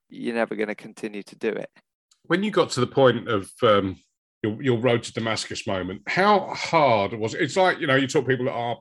you're 0.10 0.36
never 0.36 0.56
going 0.56 0.68
to 0.68 0.76
continue 0.76 1.24
to 1.24 1.36
do 1.38 1.50
it. 1.50 1.70
When 2.24 2.44
you 2.44 2.52
got 2.52 2.72
to 2.72 2.80
the 2.82 2.88
point 2.88 3.30
of 3.30 3.50
um, 3.64 3.96
your, 4.44 4.62
your 4.62 4.80
road 4.80 5.04
to 5.04 5.14
Damascus 5.14 5.66
moment, 5.66 6.02
how 6.08 6.48
hard 6.48 7.14
was 7.14 7.34
it? 7.34 7.42
It's 7.42 7.56
like, 7.56 7.80
you 7.80 7.88
know, 7.88 7.96
you 7.96 8.08
talk 8.08 8.28
people 8.28 8.46
that 8.46 8.52
are 8.52 8.78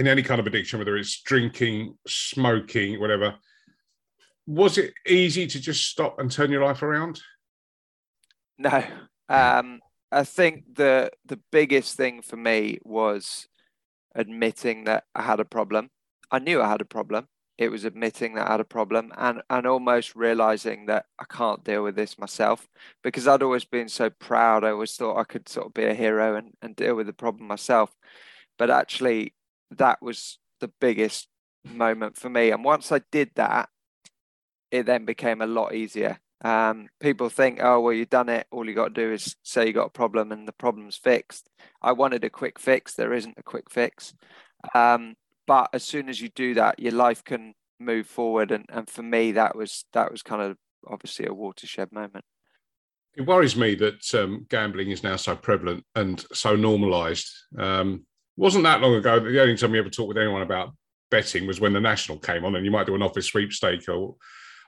in 0.00 0.06
any 0.06 0.22
kind 0.22 0.40
of 0.40 0.46
addiction, 0.46 0.78
whether 0.78 0.96
it's 0.96 1.20
drinking, 1.20 1.96
smoking, 2.06 2.98
whatever. 2.98 3.34
Was 4.46 4.78
it 4.78 4.94
easy 5.06 5.46
to 5.46 5.60
just 5.60 5.86
stop 5.86 6.18
and 6.18 6.30
turn 6.30 6.50
your 6.50 6.64
life 6.64 6.82
around? 6.82 7.20
No. 8.56 8.82
Um, 9.28 9.80
I 10.10 10.24
think 10.24 10.64
the 10.74 11.10
the 11.26 11.38
biggest 11.52 11.96
thing 11.96 12.22
for 12.22 12.36
me 12.36 12.78
was 12.82 13.46
admitting 14.14 14.84
that 14.84 15.04
I 15.14 15.22
had 15.22 15.40
a 15.40 15.44
problem. 15.44 15.90
I 16.30 16.38
knew 16.38 16.60
I 16.60 16.68
had 16.68 16.80
a 16.80 16.86
problem. 16.86 17.26
It 17.56 17.70
was 17.70 17.84
admitting 17.84 18.34
that 18.34 18.46
I 18.48 18.52
had 18.52 18.60
a 18.60 18.64
problem 18.64 19.12
and 19.16 19.42
and 19.50 19.66
almost 19.66 20.14
realizing 20.14 20.86
that 20.86 21.06
I 21.18 21.24
can't 21.24 21.64
deal 21.64 21.82
with 21.82 21.96
this 21.96 22.18
myself 22.18 22.68
because 23.02 23.26
I'd 23.26 23.42
always 23.42 23.64
been 23.64 23.88
so 23.88 24.10
proud. 24.10 24.62
I 24.62 24.70
always 24.70 24.94
thought 24.94 25.18
I 25.18 25.24
could 25.24 25.48
sort 25.48 25.66
of 25.66 25.74
be 25.74 25.84
a 25.84 25.94
hero 25.94 26.36
and, 26.36 26.52
and 26.62 26.76
deal 26.76 26.94
with 26.94 27.06
the 27.06 27.12
problem 27.12 27.48
myself. 27.48 27.96
But 28.58 28.70
actually 28.70 29.34
that 29.72 30.00
was 30.00 30.38
the 30.60 30.70
biggest 30.80 31.28
moment 31.64 32.16
for 32.16 32.28
me. 32.30 32.50
And 32.50 32.64
once 32.64 32.92
I 32.92 33.00
did 33.10 33.30
that, 33.34 33.68
it 34.70 34.86
then 34.86 35.04
became 35.04 35.40
a 35.40 35.46
lot 35.46 35.74
easier 35.74 36.20
um, 36.44 36.88
people 37.00 37.28
think, 37.28 37.58
oh, 37.62 37.80
well, 37.80 37.92
you've 37.92 38.10
done 38.10 38.28
it. 38.28 38.46
All 38.50 38.66
you 38.66 38.74
got 38.74 38.94
to 38.94 39.06
do 39.06 39.12
is 39.12 39.36
say 39.42 39.66
you 39.66 39.72
got 39.72 39.86
a 39.86 39.90
problem 39.90 40.30
and 40.30 40.46
the 40.46 40.52
problem's 40.52 40.96
fixed. 40.96 41.48
I 41.82 41.92
wanted 41.92 42.24
a 42.24 42.30
quick 42.30 42.58
fix. 42.58 42.94
There 42.94 43.12
isn't 43.12 43.38
a 43.38 43.42
quick 43.42 43.70
fix. 43.70 44.14
Um, 44.74 45.16
but 45.46 45.70
as 45.72 45.82
soon 45.82 46.08
as 46.08 46.20
you 46.20 46.28
do 46.28 46.54
that, 46.54 46.78
your 46.78 46.92
life 46.92 47.24
can 47.24 47.54
move 47.80 48.06
forward. 48.06 48.52
And, 48.52 48.66
and 48.68 48.88
for 48.88 49.02
me, 49.02 49.32
that 49.32 49.56
was 49.56 49.84
that 49.92 50.12
was 50.12 50.22
kind 50.22 50.42
of 50.42 50.56
obviously 50.86 51.26
a 51.26 51.34
watershed 51.34 51.90
moment. 51.92 52.24
It 53.16 53.26
worries 53.26 53.56
me 53.56 53.74
that 53.76 54.14
um, 54.14 54.46
gambling 54.48 54.90
is 54.90 55.02
now 55.02 55.16
so 55.16 55.34
prevalent 55.34 55.84
and 55.96 56.24
so 56.32 56.54
normalised. 56.54 57.28
Um, 57.58 58.04
wasn't 58.36 58.64
that 58.64 58.80
long 58.80 58.94
ago 58.94 59.18
that 59.18 59.28
the 59.28 59.42
only 59.42 59.56
time 59.56 59.72
we 59.72 59.78
ever 59.80 59.90
talked 59.90 60.08
with 60.08 60.18
anyone 60.18 60.42
about 60.42 60.70
betting 61.10 61.46
was 61.46 61.60
when 61.60 61.72
the 61.72 61.80
national 61.80 62.18
came 62.18 62.44
on, 62.44 62.54
and 62.54 62.64
you 62.64 62.70
might 62.70 62.86
do 62.86 62.94
an 62.94 63.02
office 63.02 63.26
sweepstake, 63.26 63.88
or 63.88 64.14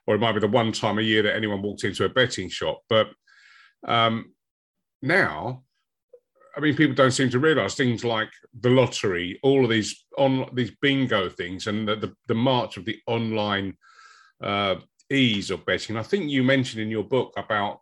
or 0.06 0.14
it 0.14 0.20
might 0.20 0.32
be 0.32 0.40
the 0.40 0.48
one 0.48 0.72
time 0.72 0.98
a 0.98 1.02
year 1.02 1.22
that 1.22 1.36
anyone 1.36 1.62
walked 1.62 1.84
into 1.84 2.04
a 2.04 2.08
betting 2.08 2.48
shop. 2.48 2.80
But 2.88 3.08
um, 3.86 4.34
now, 5.02 5.64
I 6.56 6.60
mean, 6.60 6.76
people 6.76 6.94
don't 6.94 7.12
seem 7.12 7.30
to 7.30 7.38
realise 7.38 7.74
things 7.74 8.04
like 8.04 8.30
the 8.60 8.70
lottery, 8.70 9.38
all 9.42 9.64
of 9.64 9.70
these 9.70 10.04
on 10.18 10.48
these 10.52 10.72
bingo 10.82 11.28
things, 11.28 11.66
and 11.66 11.86
the 11.86 11.96
the, 11.96 12.14
the 12.28 12.34
march 12.34 12.76
of 12.76 12.84
the 12.84 12.98
online 13.06 13.76
uh, 14.42 14.76
ease 15.10 15.50
of 15.50 15.64
betting. 15.64 15.96
I 15.96 16.02
think 16.02 16.30
you 16.30 16.42
mentioned 16.42 16.82
in 16.82 16.90
your 16.90 17.04
book 17.04 17.32
about 17.36 17.80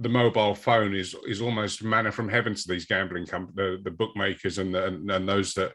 the 0.00 0.08
mobile 0.08 0.54
phone 0.54 0.94
is 0.94 1.14
is 1.26 1.40
almost 1.40 1.82
manna 1.82 2.12
from 2.12 2.28
heaven 2.28 2.54
to 2.54 2.68
these 2.68 2.86
gambling 2.86 3.26
companies, 3.26 3.56
the, 3.56 3.80
the 3.82 3.96
bookmakers 3.96 4.58
and, 4.58 4.74
the, 4.74 4.86
and, 4.86 5.10
and 5.10 5.28
those 5.28 5.54
that 5.54 5.72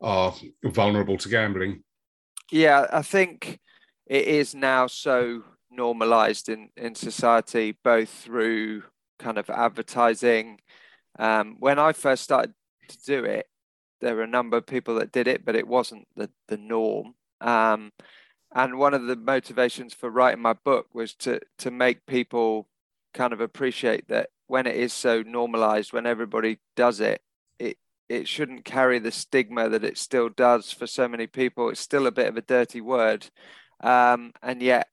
are 0.00 0.34
vulnerable 0.64 1.16
to 1.18 1.28
gambling. 1.28 1.82
Yeah, 2.50 2.86
I 2.92 3.02
think 3.02 3.58
it 4.06 4.26
is 4.26 4.54
now 4.54 4.86
so 4.86 5.42
normalized 5.70 6.48
in 6.48 6.70
in 6.76 6.94
society, 6.94 7.76
both 7.82 8.08
through 8.08 8.84
kind 9.18 9.38
of 9.38 9.50
advertising. 9.50 10.60
Um, 11.18 11.56
when 11.58 11.78
I 11.78 11.92
first 11.92 12.24
started 12.24 12.54
to 12.88 12.98
do 13.04 13.24
it, 13.24 13.48
there 14.00 14.16
were 14.16 14.22
a 14.22 14.26
number 14.26 14.56
of 14.56 14.66
people 14.66 14.96
that 14.96 15.12
did 15.12 15.28
it, 15.28 15.44
but 15.44 15.56
it 15.56 15.68
wasn't 15.68 16.06
the 16.16 16.30
the 16.48 16.56
norm. 16.56 17.14
Um, 17.40 17.92
and 18.54 18.78
one 18.78 18.94
of 18.94 19.06
the 19.06 19.16
motivations 19.16 19.94
for 19.94 20.10
writing 20.10 20.42
my 20.42 20.52
book 20.52 20.94
was 20.94 21.14
to 21.16 21.40
to 21.58 21.70
make 21.70 22.06
people 22.06 22.68
kind 23.12 23.32
of 23.32 23.40
appreciate 23.40 24.08
that 24.08 24.30
when 24.46 24.66
it 24.66 24.76
is 24.76 24.92
so 24.92 25.22
normalized, 25.22 25.92
when 25.92 26.06
everybody 26.06 26.58
does 26.76 27.00
it, 27.00 27.22
it 27.58 27.78
it 28.08 28.28
shouldn't 28.28 28.64
carry 28.64 28.98
the 28.98 29.10
stigma 29.10 29.68
that 29.68 29.84
it 29.84 29.98
still 29.98 30.28
does 30.28 30.70
for 30.72 30.86
so 30.86 31.08
many 31.08 31.26
people. 31.26 31.70
It's 31.70 31.80
still 31.80 32.06
a 32.06 32.12
bit 32.12 32.28
of 32.28 32.36
a 32.36 32.42
dirty 32.42 32.80
word, 32.80 33.30
um, 33.80 34.32
and 34.42 34.62
yet 34.62 34.88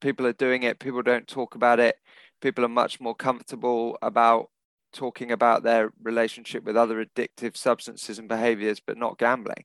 people 0.00 0.26
are 0.26 0.32
doing 0.32 0.62
it. 0.62 0.78
People 0.78 1.02
don't 1.02 1.26
talk 1.26 1.54
about 1.54 1.80
it. 1.80 1.96
People 2.40 2.64
are 2.64 2.68
much 2.68 3.00
more 3.00 3.14
comfortable 3.14 3.96
about 4.02 4.50
talking 4.92 5.32
about 5.32 5.62
their 5.62 5.92
relationship 6.02 6.64
with 6.64 6.76
other 6.76 7.04
addictive 7.04 7.56
substances 7.56 8.18
and 8.18 8.28
behaviors, 8.28 8.80
but 8.80 8.96
not 8.96 9.18
gambling, 9.18 9.64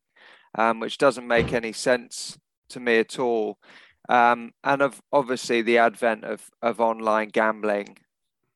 um, 0.57 0.79
which 0.79 0.97
doesn't 0.97 1.27
make 1.27 1.53
any 1.53 1.73
sense 1.73 2.38
to 2.69 2.79
me 2.79 2.97
at 2.97 3.19
all. 3.19 3.59
Um, 4.07 4.51
and 4.63 4.81
of 4.81 5.01
obviously 5.11 5.61
the 5.61 5.77
advent 5.77 6.23
of 6.23 6.49
of 6.61 6.79
online 6.79 7.29
gambling, 7.29 7.97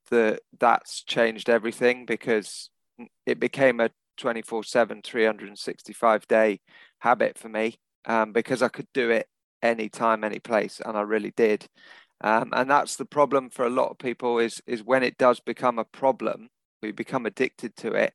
the 0.09 0.39
that's 0.59 1.03
changed 1.03 1.49
everything 1.49 2.05
because 2.05 2.69
it 3.25 3.39
became 3.39 3.79
a 3.79 3.89
24 4.17 4.63
7 4.63 5.01
365 5.01 6.27
day 6.27 6.59
habit 6.99 7.37
for 7.37 7.49
me 7.49 7.75
um, 8.05 8.31
because 8.31 8.61
i 8.61 8.67
could 8.67 8.87
do 8.93 9.09
it 9.09 9.27
anytime 9.63 10.23
any 10.23 10.39
place 10.39 10.81
and 10.85 10.97
i 10.97 11.01
really 11.01 11.33
did 11.35 11.67
um, 12.21 12.49
and 12.53 12.69
that's 12.69 12.95
the 12.95 13.05
problem 13.05 13.49
for 13.49 13.65
a 13.65 13.69
lot 13.69 13.89
of 13.89 13.97
people 13.97 14.39
is 14.39 14.61
is 14.67 14.83
when 14.83 15.03
it 15.03 15.17
does 15.17 15.39
become 15.39 15.79
a 15.79 15.85
problem 15.85 16.49
we 16.81 16.91
become 16.91 17.25
addicted 17.25 17.75
to 17.75 17.93
it 17.93 18.13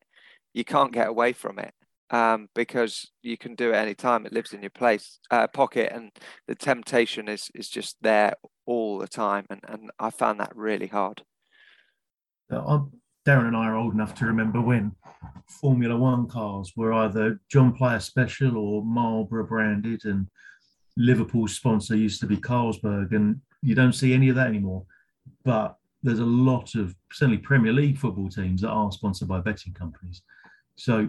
you 0.55 0.65
can't 0.65 0.93
get 0.93 1.09
away 1.09 1.33
from 1.33 1.59
it 1.59 1.73
um, 2.11 2.49
because 2.55 3.11
you 3.23 3.37
can 3.37 3.55
do 3.55 3.71
it 3.71 3.77
anytime. 3.77 4.25
It 4.25 4.33
lives 4.33 4.53
in 4.53 4.63
your 4.63 4.71
place 4.71 5.19
uh, 5.31 5.47
pocket, 5.47 5.93
and 5.93 6.11
the 6.47 6.55
temptation 6.55 7.29
is 7.29 7.51
is 7.55 7.69
just 7.69 7.97
there 8.01 8.35
all 8.67 8.99
the 8.99 9.09
time. 9.09 9.47
And 9.51 9.61
and 9.69 9.91
I 9.99 10.11
found 10.11 10.41
that 10.41 10.57
really 10.57 10.87
hard. 10.87 11.23
Uh, 12.51 12.81
Darren 13.27 13.49
and 13.49 13.57
I 13.57 13.67
are 13.67 13.77
old 13.77 13.93
enough 13.93 14.15
to 14.17 14.27
remember 14.27 14.61
when 14.61 14.93
Formula 15.61 15.97
One 15.97 16.27
cars 16.29 16.73
were 16.77 16.95
either 16.95 17.41
John 17.51 17.75
Player 17.75 18.01
Special 18.01 18.57
or 18.57 18.83
Marlboro 18.85 19.47
branded, 19.47 20.05
and 20.05 20.29
Liverpool's 20.99 21.55
sponsor 21.55 21.97
used 21.97 22.21
to 22.21 22.27
be 22.27 22.37
Carlsberg, 22.37 23.15
and 23.15 23.41
you 23.63 23.75
don't 23.75 23.95
see 23.95 24.13
any 24.13 24.29
of 24.29 24.37
that 24.37 24.49
anymore. 24.49 24.85
But 25.45 25.77
there's 26.03 26.19
a 26.19 26.25
lot 26.25 26.75
of 26.75 26.95
certainly 27.13 27.39
Premier 27.39 27.73
League 27.73 27.99
football 27.99 28.29
teams 28.29 28.61
that 28.61 28.69
are 28.69 28.93
sponsored 28.93 29.29
by 29.29 29.41
betting 29.41 29.73
companies. 29.73 30.23
So 30.77 31.09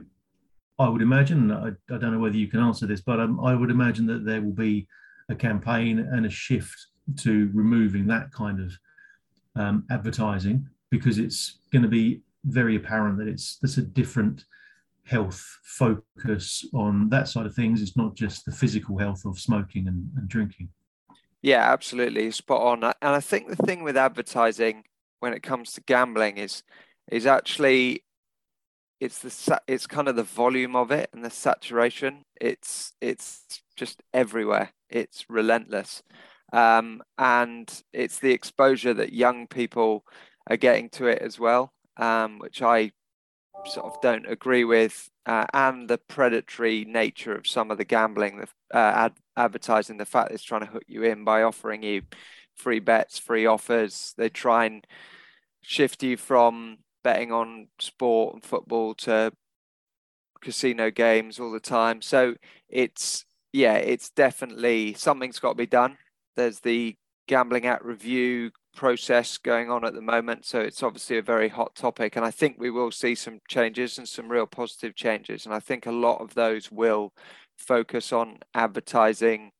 I 0.78 0.88
would 0.88 1.02
imagine, 1.02 1.52
I, 1.52 1.70
I 1.94 1.98
don't 1.98 2.14
know 2.14 2.20
whether 2.20 2.38
you 2.38 2.48
can 2.48 2.60
answer 2.60 2.86
this, 2.86 3.02
but 3.02 3.20
um, 3.20 3.40
I 3.44 3.54
would 3.54 3.72
imagine 3.72 4.06
that 4.08 4.26
there 4.26 4.42
will 4.42 4.54
be 4.54 4.88
a 5.30 5.36
campaign 5.36 6.00
and 6.00 6.26
a 6.26 6.30
shift 6.30 6.88
to 7.18 7.50
removing 7.54 8.08
that 8.08 8.32
kind 8.32 8.60
of 8.60 8.74
um, 9.56 9.86
advertising 9.92 10.68
because 10.90 11.18
it's 11.18 11.60
going 11.72 11.84
to 11.84 11.90
be 11.90 12.22
very 12.46 12.76
apparent 12.76 13.18
that 13.18 13.28
it's 13.28 13.58
there's 13.58 13.78
a 13.78 13.82
different 13.82 14.46
health 15.10 15.44
focus 15.64 16.66
on 16.74 17.10
that 17.10 17.28
side 17.28 17.46
of 17.46 17.56
things. 17.56 17.82
It's 17.82 17.98
not 17.98 18.16
just 18.16 18.46
the 18.46 18.52
physical 18.52 18.98
health 18.98 19.26
of 19.26 19.40
smoking 19.40 19.88
and, 19.88 20.10
and 20.16 20.28
drinking. 20.28 20.70
Yeah, 21.42 21.72
absolutely, 21.72 22.32
spot 22.32 22.62
on. 22.62 22.84
And 22.84 22.94
I 23.02 23.20
think 23.20 23.48
the 23.50 23.56
thing 23.56 23.84
with 23.84 23.98
advertising 23.98 24.84
when 25.20 25.34
it 25.34 25.44
comes 25.44 25.74
to 25.74 25.82
gambling 25.82 26.38
is 26.38 26.64
is 27.12 27.26
actually 27.26 28.04
it's 29.00 29.20
the 29.20 29.62
it's 29.68 29.88
kind 29.88 30.08
of 30.08 30.16
the 30.16 30.24
volume 30.24 30.76
of 30.76 30.92
it 30.92 31.10
and 31.14 31.24
the 31.24 31.30
saturation. 31.30 32.26
It's 32.40 32.94
it's 33.02 33.62
just 33.76 34.02
everywhere. 34.14 34.74
It's 34.90 35.26
relentless, 35.30 36.04
um, 36.52 37.02
and 37.18 37.84
it's 37.94 38.20
the 38.20 38.32
exposure 38.32 38.94
that 38.94 39.14
young 39.14 39.48
people 39.48 40.04
are 40.50 40.58
getting 40.58 40.90
to 40.90 41.08
it 41.08 41.22
as 41.22 41.40
well, 41.40 41.72
um, 41.98 42.40
which 42.40 42.62
I 42.62 42.92
sort 43.66 43.86
of 43.86 44.02
don't 44.02 44.30
agree 44.30 44.64
with, 44.64 45.10
uh, 45.26 45.46
and 45.54 45.90
the 45.90 45.98
predatory 45.98 46.86
nature 46.86 47.36
of 47.36 47.48
some 47.48 47.72
of 47.72 47.78
the 47.78 47.86
gambling, 47.86 48.38
the 48.38 48.48
uh, 48.78 48.92
ad- 48.96 49.20
advertising, 49.38 49.98
the 49.98 50.06
fact 50.06 50.32
it's 50.32 50.44
trying 50.44 50.62
to 50.62 50.68
hook 50.68 50.84
you 50.88 51.04
in 51.04 51.24
by 51.24 51.44
offering 51.44 51.84
you 51.84 52.04
free 52.56 52.80
bets, 52.80 53.18
free 53.18 53.46
offers. 53.46 54.14
They 54.18 54.30
try 54.30 54.66
and 54.66 54.86
shift 55.62 56.04
you 56.04 56.18
from 56.18 56.80
betting 57.04 57.32
on 57.32 57.68
sport 57.80 58.36
and 58.36 58.44
football 58.44 58.94
to 58.94 59.32
casino 60.42 60.92
games 60.92 61.40
all 61.40 61.52
the 61.52 61.60
time. 61.60 62.02
So 62.02 62.36
it's 62.70 63.26
yeah, 63.52 63.76
it's 63.76 64.10
definitely 64.10 64.94
something's 64.94 65.40
got 65.40 65.50
to 65.50 65.56
be 65.56 65.66
done. 65.66 65.98
There's 66.36 66.60
the 66.60 66.96
gambling 67.28 67.66
act 67.66 67.84
review 67.84 68.52
process 68.80 69.38
going 69.38 69.70
on 69.70 69.84
at 69.84 69.94
the 69.94 70.02
moment, 70.02 70.46
so 70.46 70.62
it's 70.62 70.82
obviously 70.82 71.18
a 71.18 71.22
very 71.22 71.50
hot 71.50 71.76
topic, 71.76 72.16
and 72.16 72.24
I 72.24 72.32
think 72.32 72.56
we 72.58 72.72
will 72.72 72.92
see 72.92 73.14
some 73.14 73.42
changes 73.50 73.98
and 73.98 74.08
some 74.08 74.32
real 74.32 74.46
positive 74.46 74.96
changes. 74.96 75.46
And 75.46 75.54
I 75.54 75.60
think 75.60 75.86
a 75.86 75.92
lot 75.92 76.22
of 76.22 76.34
those 76.34 76.72
will 76.72 77.12
focus 77.58 78.14
on 78.14 78.38
advertising 78.54 79.52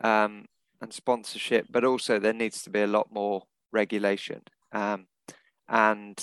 um, 0.00 0.46
and 0.80 0.92
sponsorship, 0.92 1.66
but 1.70 1.84
also 1.84 2.18
there 2.18 2.32
needs 2.32 2.64
to 2.64 2.70
be 2.70 2.80
a 2.80 2.88
lot 2.88 3.12
more 3.12 3.44
regulation. 3.70 4.42
Um, 4.72 5.06
and 5.68 6.18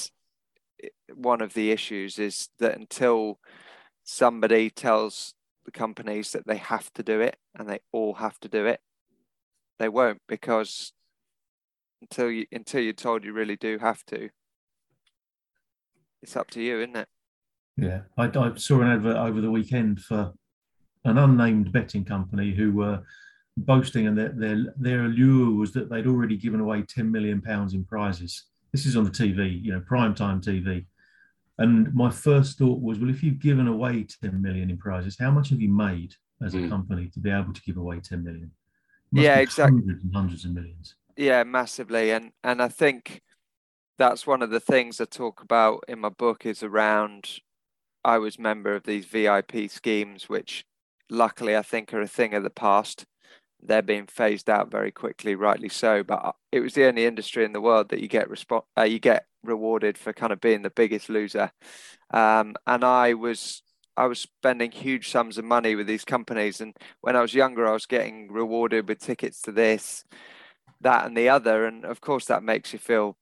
one 1.13 1.39
of 1.39 1.53
the 1.53 1.71
issues 1.71 2.19
is 2.19 2.49
that 2.59 2.77
until 2.77 3.39
somebody 4.03 4.69
tells 4.69 5.35
the 5.63 5.71
companies 5.71 6.33
that 6.33 6.45
they 6.45 6.57
have 6.57 6.91
to 6.95 7.01
do 7.01 7.21
it 7.21 7.37
and 7.57 7.69
they 7.69 7.79
all 7.93 8.15
have 8.15 8.37
to 8.41 8.49
do 8.49 8.65
it, 8.65 8.81
they 9.79 9.87
won't 9.87 10.19
because 10.27 10.91
until 12.01 12.31
you 12.31 12.45
until 12.51 12.81
you're 12.81 12.93
told 12.93 13.23
you 13.23 13.33
really 13.33 13.55
do 13.55 13.77
have 13.79 14.03
to, 14.05 14.29
it's 16.21 16.35
up 16.35 16.49
to 16.51 16.61
you, 16.61 16.79
isn't 16.81 16.95
it? 16.95 17.07
Yeah, 17.77 18.01
I, 18.17 18.25
I 18.25 18.55
saw 18.55 18.81
an 18.81 18.87
advert 18.87 19.17
over 19.17 19.41
the 19.41 19.51
weekend 19.51 19.99
for 20.01 20.33
an 21.03 21.17
unnamed 21.17 21.71
betting 21.71 22.05
company 22.05 22.53
who 22.53 22.71
were 22.71 23.03
boasting, 23.57 24.07
and 24.07 24.17
their 24.17 24.29
their 24.29 24.73
their 24.77 25.05
allure 25.05 25.51
was 25.51 25.73
that 25.73 25.89
they'd 25.89 26.07
already 26.07 26.37
given 26.37 26.59
away 26.59 26.83
ten 26.83 27.11
million 27.11 27.41
pounds 27.41 27.73
in 27.73 27.83
prizes 27.83 28.45
this 28.75 28.85
is 28.85 28.97
on 28.97 29.05
the 29.05 29.09
TV, 29.09 29.63
you 29.63 29.71
know, 29.71 29.79
prime 29.79 30.13
time 30.13 30.41
TV. 30.41 30.85
And 31.57 31.93
my 31.95 32.09
first 32.09 32.57
thought 32.57 32.81
was, 32.81 32.99
well, 32.99 33.09
if 33.09 33.23
you've 33.23 33.39
given 33.39 33.69
away 33.69 34.05
10 34.21 34.41
million 34.41 34.69
in 34.69 34.77
prizes, 34.77 35.15
how 35.17 35.31
much 35.31 35.49
have 35.51 35.61
you 35.61 35.69
made 35.69 36.13
as 36.43 36.53
a 36.55 36.57
mm. 36.57 36.69
company 36.69 37.07
to 37.13 37.19
be 37.21 37.29
able 37.29 37.53
to 37.53 37.61
give 37.61 37.77
away 37.77 38.01
10 38.01 38.21
million? 38.21 38.51
Yeah, 39.13 39.37
exactly. 39.37 39.79
Hundreds 39.79 40.03
and 40.03 40.13
hundreds 40.13 40.43
of 40.43 40.51
millions. 40.51 40.95
Yeah, 41.17 41.43
massively. 41.43 42.11
And 42.11 42.31
and 42.43 42.61
I 42.61 42.67
think 42.67 43.21
that's 43.99 44.27
one 44.27 44.43
of 44.43 44.51
the 44.51 44.61
things 44.61 45.01
I 45.01 45.05
talk 45.05 45.41
about 45.41 45.83
in 45.87 45.99
my 45.99 46.09
book 46.09 46.45
is 46.45 46.63
around 46.63 47.29
I 48.05 48.19
was 48.19 48.39
member 48.39 48.75
of 48.75 48.83
these 48.85 49.05
VIP 49.05 49.67
schemes, 49.69 50.29
which 50.29 50.65
luckily 51.09 51.57
I 51.57 51.63
think 51.63 51.93
are 51.93 52.01
a 52.01 52.07
thing 52.07 52.33
of 52.35 52.43
the 52.43 52.51
past 52.51 53.05
they're 53.63 53.81
being 53.83 54.07
phased 54.07 54.49
out 54.49 54.71
very 54.71 54.91
quickly, 54.91 55.35
rightly 55.35 55.69
so. 55.69 56.03
But 56.03 56.35
it 56.51 56.61
was 56.61 56.75
the 56.75 56.85
only 56.87 57.05
industry 57.05 57.45
in 57.45 57.53
the 57.53 57.61
world 57.61 57.89
that 57.89 58.01
you 58.01 58.07
get 58.09 58.29
respo- 58.29 58.65
uh, 58.77 58.83
you 58.83 58.99
get 58.99 59.27
rewarded 59.43 59.97
for 59.97 60.13
kind 60.13 60.33
of 60.33 60.41
being 60.41 60.63
the 60.63 60.69
biggest 60.71 61.09
loser. 61.09 61.51
Um, 62.11 62.55
and 62.67 62.83
I 62.83 63.13
was 63.13 63.63
I 63.97 64.07
was 64.07 64.19
spending 64.19 64.71
huge 64.71 65.09
sums 65.09 65.37
of 65.37 65.45
money 65.45 65.75
with 65.75 65.87
these 65.87 66.05
companies, 66.05 66.61
and 66.61 66.75
when 67.01 67.15
I 67.15 67.21
was 67.21 67.33
younger, 67.33 67.67
I 67.67 67.71
was 67.73 67.85
getting 67.85 68.31
rewarded 68.31 68.87
with 68.89 68.99
tickets 68.99 69.41
to 69.43 69.51
this, 69.51 70.03
that, 70.81 71.05
and 71.05 71.15
the 71.15 71.29
other. 71.29 71.65
And 71.65 71.85
of 71.85 72.01
course, 72.01 72.25
that 72.25 72.43
makes 72.43 72.73
you 72.73 72.79
feel 72.79 73.17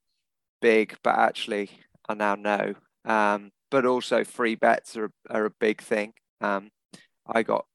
big, 0.61 0.95
but 1.03 1.15
actually 1.17 1.69
I 2.07 2.13
now 2.13 2.35
know. 2.35 2.73
Um, 3.05 3.51
but 3.71 3.85
also 3.85 4.23
free 4.23 4.55
bets 4.55 4.95
are, 4.95 5.11
are 5.29 5.45
a 5.45 5.53
big 5.59 5.81
thing. 5.81 6.13
Um, 6.41 6.69
I 7.27 7.43
got 7.43 7.65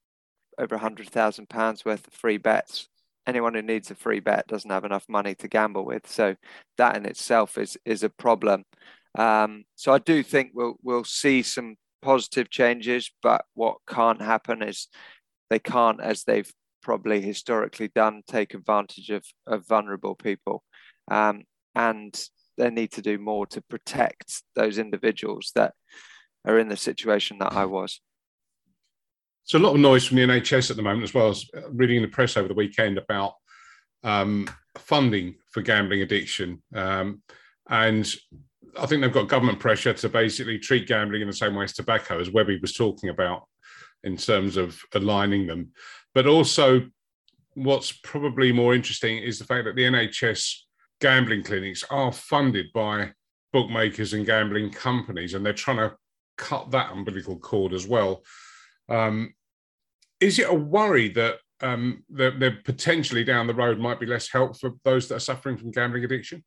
over 0.58 0.74
a 0.74 0.78
hundred 0.78 1.10
thousand 1.10 1.48
pounds 1.48 1.84
worth 1.84 2.06
of 2.06 2.12
free 2.12 2.38
bets. 2.38 2.88
Anyone 3.26 3.54
who 3.54 3.62
needs 3.62 3.90
a 3.90 3.94
free 3.94 4.20
bet 4.20 4.46
doesn't 4.46 4.70
have 4.70 4.84
enough 4.84 5.04
money 5.08 5.34
to 5.36 5.48
gamble 5.48 5.84
with, 5.84 6.06
so 6.06 6.34
that 6.78 6.96
in 6.96 7.04
itself 7.04 7.58
is 7.58 7.76
is 7.84 8.02
a 8.02 8.08
problem. 8.08 8.64
Um, 9.18 9.64
so 9.74 9.92
I 9.92 9.98
do 9.98 10.22
think 10.22 10.52
we'll 10.54 10.76
we'll 10.82 11.04
see 11.04 11.42
some 11.42 11.76
positive 12.00 12.48
changes, 12.50 13.10
but 13.22 13.44
what 13.54 13.78
can't 13.88 14.22
happen 14.22 14.62
is 14.62 14.88
they 15.50 15.58
can't, 15.58 16.00
as 16.00 16.24
they've 16.24 16.50
probably 16.82 17.20
historically 17.20 17.88
done, 17.88 18.22
take 18.26 18.54
advantage 18.54 19.10
of 19.10 19.24
of 19.46 19.66
vulnerable 19.66 20.14
people, 20.14 20.64
um, 21.10 21.44
and 21.74 22.28
they 22.56 22.70
need 22.70 22.92
to 22.92 23.02
do 23.02 23.18
more 23.18 23.46
to 23.46 23.62
protect 23.62 24.42
those 24.56 24.78
individuals 24.78 25.52
that 25.54 25.74
are 26.44 26.58
in 26.58 26.68
the 26.68 26.76
situation 26.76 27.38
that 27.38 27.52
I 27.52 27.64
was. 27.64 28.00
So 29.44 29.58
a 29.58 29.60
lot 29.60 29.74
of 29.74 29.80
noise 29.80 30.04
from 30.04 30.18
the 30.18 30.24
NHS 30.24 30.70
at 30.70 30.76
the 30.76 30.82
moment, 30.82 31.04
as 31.04 31.14
well 31.14 31.28
as 31.28 31.46
reading 31.70 31.96
in 31.96 32.02
the 32.02 32.08
press 32.08 32.36
over 32.36 32.48
the 32.48 32.54
weekend 32.54 32.98
about 32.98 33.32
um, 34.04 34.48
funding 34.76 35.36
for 35.50 35.62
gambling 35.62 36.02
addiction. 36.02 36.62
Um, 36.74 37.22
and 37.70 38.06
I 38.78 38.86
think 38.86 39.02
they've 39.02 39.12
got 39.12 39.28
government 39.28 39.58
pressure 39.58 39.94
to 39.94 40.08
basically 40.08 40.58
treat 40.58 40.86
gambling 40.86 41.22
in 41.22 41.28
the 41.28 41.32
same 41.32 41.54
way 41.54 41.64
as 41.64 41.72
tobacco, 41.72 42.20
as 42.20 42.30
Webby 42.30 42.58
was 42.60 42.74
talking 42.74 43.08
about, 43.08 43.44
in 44.04 44.16
terms 44.16 44.56
of 44.56 44.78
aligning 44.94 45.46
them. 45.46 45.72
But 46.18 46.26
also, 46.26 46.82
what's 47.54 47.92
probably 47.92 48.50
more 48.50 48.74
interesting 48.74 49.18
is 49.18 49.38
the 49.38 49.44
fact 49.44 49.66
that 49.66 49.76
the 49.76 49.84
NHS 49.84 50.52
gambling 51.00 51.44
clinics 51.44 51.84
are 51.90 52.10
funded 52.10 52.72
by 52.74 53.12
bookmakers 53.52 54.14
and 54.14 54.26
gambling 54.26 54.72
companies, 54.72 55.34
and 55.34 55.46
they're 55.46 55.52
trying 55.52 55.76
to 55.76 55.94
cut 56.36 56.72
that 56.72 56.90
umbilical 56.90 57.38
cord 57.38 57.72
as 57.72 57.86
well. 57.86 58.24
Um, 58.88 59.32
is 60.18 60.40
it 60.40 60.50
a 60.50 60.54
worry 60.54 61.08
that 61.10 61.36
um, 61.60 62.02
that, 62.10 62.40
that 62.40 62.64
potentially 62.64 63.22
down 63.22 63.46
the 63.46 63.54
road 63.54 63.78
might 63.78 64.00
be 64.00 64.06
less 64.06 64.28
help 64.28 64.58
for 64.58 64.72
those 64.82 65.06
that 65.06 65.14
are 65.14 65.20
suffering 65.20 65.56
from 65.56 65.70
gambling 65.70 66.02
addiction? 66.02 66.42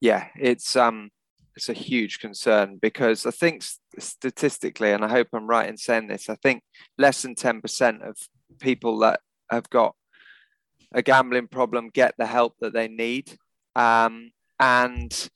Yeah, 0.00 0.26
it's 0.36 0.74
um, 0.74 1.10
it's 1.54 1.68
a 1.68 1.72
huge 1.72 2.18
concern 2.18 2.80
because 2.82 3.26
I 3.26 3.30
think 3.30 3.62
statistically, 3.96 4.90
and 4.90 5.04
I 5.04 5.08
hope 5.08 5.28
I'm 5.32 5.46
right 5.46 5.68
in 5.68 5.76
saying 5.76 6.08
this, 6.08 6.28
I 6.28 6.34
think 6.34 6.64
less 6.98 7.22
than 7.22 7.36
ten 7.36 7.60
percent 7.60 8.02
of 8.02 8.16
people 8.60 8.98
that 9.00 9.20
have 9.50 9.68
got 9.70 9.94
a 10.92 11.02
gambling 11.02 11.48
problem 11.48 11.90
get 11.90 12.14
the 12.18 12.26
help 12.26 12.54
that 12.60 12.72
they 12.72 12.88
need, 12.88 13.36
um, 13.76 14.30
and 14.58 15.30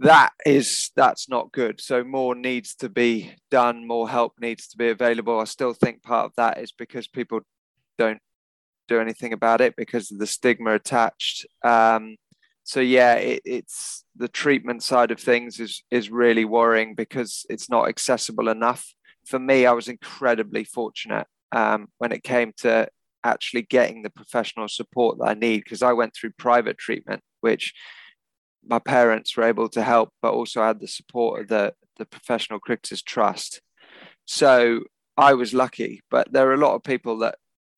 that 0.00 0.32
is 0.44 0.90
that's 0.96 1.28
not 1.28 1.52
good. 1.52 1.80
So 1.80 2.04
more 2.04 2.34
needs 2.34 2.74
to 2.76 2.88
be 2.88 3.34
done 3.50 3.86
more 3.86 4.08
help 4.08 4.34
needs 4.40 4.68
to 4.68 4.76
be 4.76 4.88
available. 4.88 5.38
I 5.38 5.44
still 5.44 5.72
think 5.72 6.02
part 6.02 6.26
of 6.26 6.32
that 6.36 6.58
is 6.58 6.72
because 6.72 7.06
people 7.06 7.40
don't 7.96 8.20
do 8.88 9.00
anything 9.00 9.32
about 9.32 9.60
it 9.60 9.76
because 9.76 10.10
of 10.10 10.18
the 10.18 10.26
stigma 10.26 10.74
attached. 10.74 11.46
Um, 11.64 12.16
so 12.64 12.80
yeah 12.80 13.14
it, 13.14 13.42
it's 13.44 14.04
the 14.16 14.28
treatment 14.28 14.82
side 14.82 15.10
of 15.10 15.20
things 15.20 15.60
is 15.60 15.82
is 15.90 16.10
really 16.10 16.44
worrying 16.44 16.94
because 16.94 17.46
it's 17.48 17.68
not 17.70 17.88
accessible 17.88 18.48
enough. 18.48 18.94
For 19.26 19.38
me 19.38 19.64
i 19.64 19.72
was 19.72 19.88
incredibly 19.88 20.64
fortunate 20.64 21.26
um, 21.54 21.86
when 21.98 22.12
it 22.12 22.22
came 22.22 22.52
to 22.58 22.88
actually 23.22 23.62
getting 23.62 24.02
the 24.02 24.10
professional 24.10 24.68
support 24.68 25.16
that 25.18 25.28
i 25.28 25.34
need 25.34 25.64
because 25.64 25.82
i 25.82 25.92
went 25.92 26.14
through 26.14 26.30
private 26.38 26.76
treatment 26.76 27.22
which 27.40 27.72
my 28.66 28.78
parents 28.78 29.36
were 29.36 29.44
able 29.44 29.68
to 29.70 29.82
help, 29.82 30.10
but 30.22 30.32
also 30.32 30.62
had 30.62 30.80
the 30.80 30.88
support 30.88 31.42
of 31.42 31.48
the, 31.48 31.74
the 31.98 32.06
Professional 32.06 32.58
Cricketers 32.58 33.02
Trust. 33.02 33.60
So 34.24 34.80
I 35.16 35.34
was 35.34 35.54
lucky, 35.54 36.02
but 36.10 36.32
there 36.32 36.48
are 36.48 36.54
a 36.54 36.58
lot 36.58 36.74
of 36.74 36.82
people 36.82 37.18
that 37.18 37.36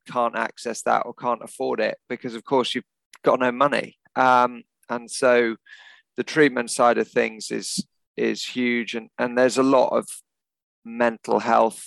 can't 0.08 0.36
access 0.36 0.82
that 0.82 1.04
or 1.04 1.14
can't 1.14 1.42
afford 1.42 1.80
it 1.80 1.98
because, 2.08 2.34
of 2.34 2.44
course, 2.44 2.74
you've 2.74 2.84
got 3.24 3.40
no 3.40 3.50
money. 3.50 3.98
Um, 4.14 4.62
and 4.88 5.10
so 5.10 5.56
the 6.16 6.24
treatment 6.24 6.70
side 6.70 6.98
of 6.98 7.08
things 7.08 7.50
is 7.50 7.84
is 8.16 8.44
huge, 8.44 8.94
and 8.94 9.10
and 9.18 9.36
there's 9.36 9.58
a 9.58 9.62
lot 9.62 9.88
of 9.88 10.06
mental 10.84 11.40
health, 11.40 11.84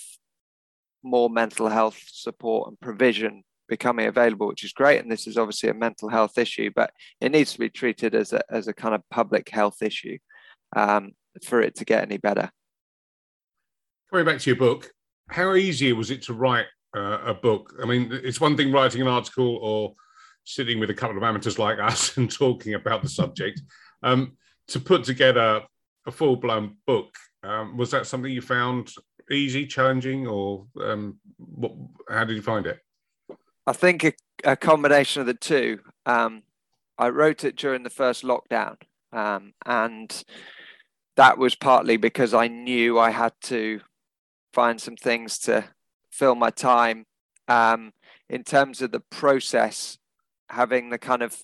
more 1.02 1.30
mental 1.30 1.68
health 1.68 2.00
support 2.06 2.68
and 2.68 2.80
provision 2.80 3.42
becoming 3.68 4.06
available, 4.06 4.48
which 4.48 4.64
is 4.64 4.72
great. 4.72 5.00
And 5.00 5.10
this 5.10 5.26
is 5.26 5.38
obviously 5.38 5.70
a 5.70 5.74
mental 5.74 6.08
health 6.08 6.36
issue, 6.36 6.70
but 6.74 6.92
it 7.20 7.32
needs 7.32 7.52
to 7.52 7.58
be 7.58 7.70
treated 7.70 8.14
as 8.14 8.32
a, 8.32 8.42
as 8.50 8.68
a 8.68 8.74
kind 8.74 8.94
of 8.94 9.02
public 9.10 9.48
health 9.48 9.80
issue 9.80 10.18
um, 10.76 11.12
for 11.44 11.62
it 11.62 11.76
to 11.76 11.84
get 11.84 12.02
any 12.02 12.18
better. 12.18 12.50
Coming 14.10 14.26
back 14.26 14.40
to 14.40 14.50
your 14.50 14.58
book, 14.58 14.90
how 15.28 15.54
easy 15.54 15.92
was 15.92 16.10
it 16.10 16.22
to 16.22 16.34
write 16.34 16.66
uh, 16.96 17.18
a 17.24 17.32
book? 17.32 17.72
I 17.80 17.86
mean, 17.86 18.10
it's 18.12 18.40
one 18.40 18.56
thing 18.56 18.72
writing 18.72 19.00
an 19.00 19.06
article 19.06 19.58
or 19.62 19.94
sitting 20.44 20.80
with 20.80 20.90
a 20.90 20.94
couple 20.94 21.16
of 21.16 21.22
amateurs 21.22 21.58
like 21.58 21.78
us 21.82 22.16
and 22.16 22.30
talking 22.30 22.74
about 22.74 23.02
the 23.02 23.08
subject. 23.08 23.62
Um, 24.02 24.36
to 24.68 24.80
put 24.80 25.04
together 25.04 25.62
a 26.06 26.10
full 26.10 26.36
blown 26.36 26.76
book, 26.86 27.14
um, 27.42 27.76
was 27.76 27.90
that 27.92 28.06
something 28.06 28.32
you 28.32 28.42
found 28.42 28.92
easy, 29.30 29.66
challenging, 29.66 30.26
or 30.26 30.66
um, 30.80 31.18
what, 31.38 31.72
how 32.08 32.24
did 32.24 32.36
you 32.36 32.42
find 32.42 32.66
it? 32.66 32.78
I 33.66 33.72
think 33.72 34.04
a, 34.04 34.12
a 34.44 34.56
combination 34.56 35.20
of 35.20 35.26
the 35.26 35.34
two. 35.34 35.80
Um, 36.06 36.42
I 36.98 37.08
wrote 37.08 37.44
it 37.44 37.56
during 37.56 37.82
the 37.82 37.90
first 37.90 38.24
lockdown, 38.24 38.76
um, 39.12 39.54
and 39.64 40.24
that 41.16 41.38
was 41.38 41.54
partly 41.54 41.96
because 41.96 42.34
I 42.34 42.48
knew 42.48 42.98
I 42.98 43.10
had 43.10 43.32
to 43.42 43.80
find 44.52 44.80
some 44.80 44.96
things 44.96 45.38
to 45.40 45.64
fill 46.10 46.34
my 46.34 46.50
time. 46.50 47.06
Um, 47.48 47.92
in 48.28 48.44
terms 48.44 48.80
of 48.80 48.92
the 48.92 49.00
process, 49.00 49.98
having 50.50 50.90
the 50.90 50.98
kind 50.98 51.22
of 51.22 51.42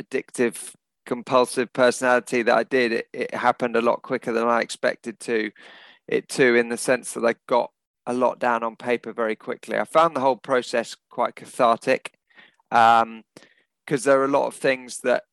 addictive, 0.00 0.74
compulsive 1.06 1.72
personality 1.72 2.42
that 2.42 2.56
I 2.56 2.62
did, 2.62 2.92
it, 2.92 3.08
it 3.12 3.34
happened 3.34 3.76
a 3.76 3.80
lot 3.80 4.02
quicker 4.02 4.32
than 4.32 4.46
I 4.46 4.60
expected 4.60 5.18
to. 5.20 5.50
It 6.08 6.28
too, 6.28 6.54
in 6.54 6.68
the 6.68 6.76
sense 6.76 7.12
that 7.12 7.24
I 7.24 7.34
got 7.48 7.70
a 8.06 8.14
lot 8.14 8.38
down 8.38 8.62
on 8.62 8.76
paper 8.76 9.12
very 9.12 9.34
quickly. 9.34 9.76
I 9.78 9.84
found 9.84 10.14
the 10.14 10.20
whole 10.20 10.36
process 10.36 10.96
quite 11.10 11.34
cathartic 11.34 12.12
because 12.70 13.02
um, 13.02 13.24
there 13.88 14.20
are 14.20 14.24
a 14.24 14.28
lot 14.28 14.46
of 14.46 14.54
things 14.54 14.98
that 14.98 15.24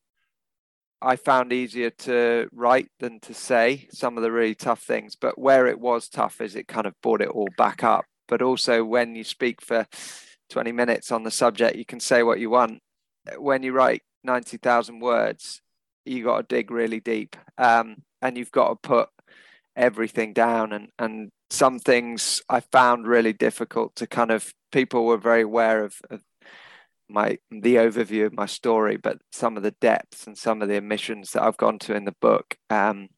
I 1.00 1.16
found 1.16 1.52
easier 1.52 1.90
to 1.90 2.48
write 2.52 2.88
than 2.98 3.20
to 3.20 3.34
say, 3.34 3.88
some 3.92 4.16
of 4.16 4.22
the 4.22 4.32
really 4.32 4.54
tough 4.54 4.82
things. 4.82 5.16
But 5.16 5.38
where 5.38 5.66
it 5.66 5.78
was 5.78 6.08
tough 6.08 6.40
is 6.40 6.56
it 6.56 6.66
kind 6.66 6.86
of 6.86 6.94
brought 7.02 7.20
it 7.20 7.28
all 7.28 7.48
back 7.56 7.84
up. 7.84 8.06
But 8.26 8.42
also, 8.42 8.84
when 8.84 9.14
you 9.14 9.22
speak 9.22 9.60
for 9.60 9.86
20 10.50 10.72
minutes 10.72 11.12
on 11.12 11.22
the 11.22 11.30
subject, 11.30 11.76
you 11.76 11.84
can 11.84 12.00
say 12.00 12.22
what 12.22 12.40
you 12.40 12.50
want. 12.50 12.80
When 13.36 13.62
you 13.62 13.72
write 13.72 14.02
90,000 14.24 15.00
words, 15.00 15.60
you 16.04 16.24
got 16.24 16.48
to 16.48 16.54
dig 16.54 16.70
really 16.70 17.00
deep 17.00 17.36
um, 17.58 18.02
and 18.20 18.36
you've 18.36 18.52
got 18.52 18.68
to 18.68 18.88
put 18.88 19.08
everything 19.76 20.32
down 20.32 20.72
and 20.72 20.88
and 20.98 21.30
some 21.50 21.78
things 21.78 22.42
I 22.48 22.60
found 22.60 23.06
really 23.06 23.32
difficult 23.32 23.94
to 23.96 24.06
kind 24.06 24.30
of 24.30 24.52
people 24.72 25.04
were 25.04 25.18
very 25.18 25.42
aware 25.42 25.84
of, 25.84 25.96
of 26.10 26.20
my 27.08 27.38
the 27.50 27.76
overview 27.76 28.26
of 28.26 28.32
my 28.32 28.46
story, 28.46 28.96
but 28.96 29.18
some 29.30 29.56
of 29.56 29.62
the 29.62 29.70
depths 29.72 30.26
and 30.26 30.36
some 30.36 30.62
of 30.62 30.68
the 30.68 30.76
omissions 30.76 31.32
that 31.32 31.42
I've 31.42 31.56
gone 31.56 31.78
to 31.80 31.94
in 31.94 32.04
the 32.04 32.16
book, 32.20 32.56
um, 32.70 33.08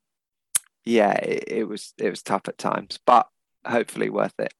yeah, 0.84 1.12
it, 1.12 1.44
it 1.46 1.64
was 1.64 1.94
it 1.98 2.10
was 2.10 2.22
tough 2.22 2.48
at 2.48 2.58
times, 2.58 2.98
but 3.06 3.28
hopefully 3.66 4.10
worth 4.10 4.38
it. 4.38 4.54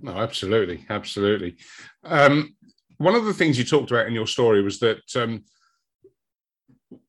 No, 0.00 0.12
absolutely, 0.12 0.86
absolutely. 0.88 1.56
Um, 2.04 2.56
one 2.98 3.14
of 3.14 3.24
the 3.24 3.34
things 3.34 3.58
you 3.58 3.64
talked 3.64 3.90
about 3.90 4.06
in 4.06 4.14
your 4.14 4.26
story 4.26 4.62
was 4.62 4.78
that 4.80 5.02
um, 5.16 5.44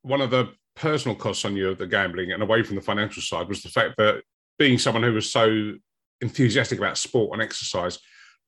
one 0.02 0.22
of 0.22 0.32
the 0.32 0.50
personal 0.76 1.16
costs 1.16 1.46
on 1.46 1.56
you 1.56 1.70
of 1.70 1.78
the 1.78 1.88
gambling 1.88 2.32
and 2.32 2.42
away 2.42 2.64
from 2.64 2.76
the 2.76 2.82
financial 2.82 3.22
side 3.22 3.48
was 3.48 3.62
the 3.62 3.70
fact 3.70 3.96
that 3.98 4.24
being 4.58 4.78
someone 4.78 5.04
who 5.04 5.14
was 5.14 5.32
so 5.32 5.74
enthusiastic 6.22 6.80
about 6.80 6.98
sport 6.98 7.32
and 7.34 7.42
exercise, 7.42 8.00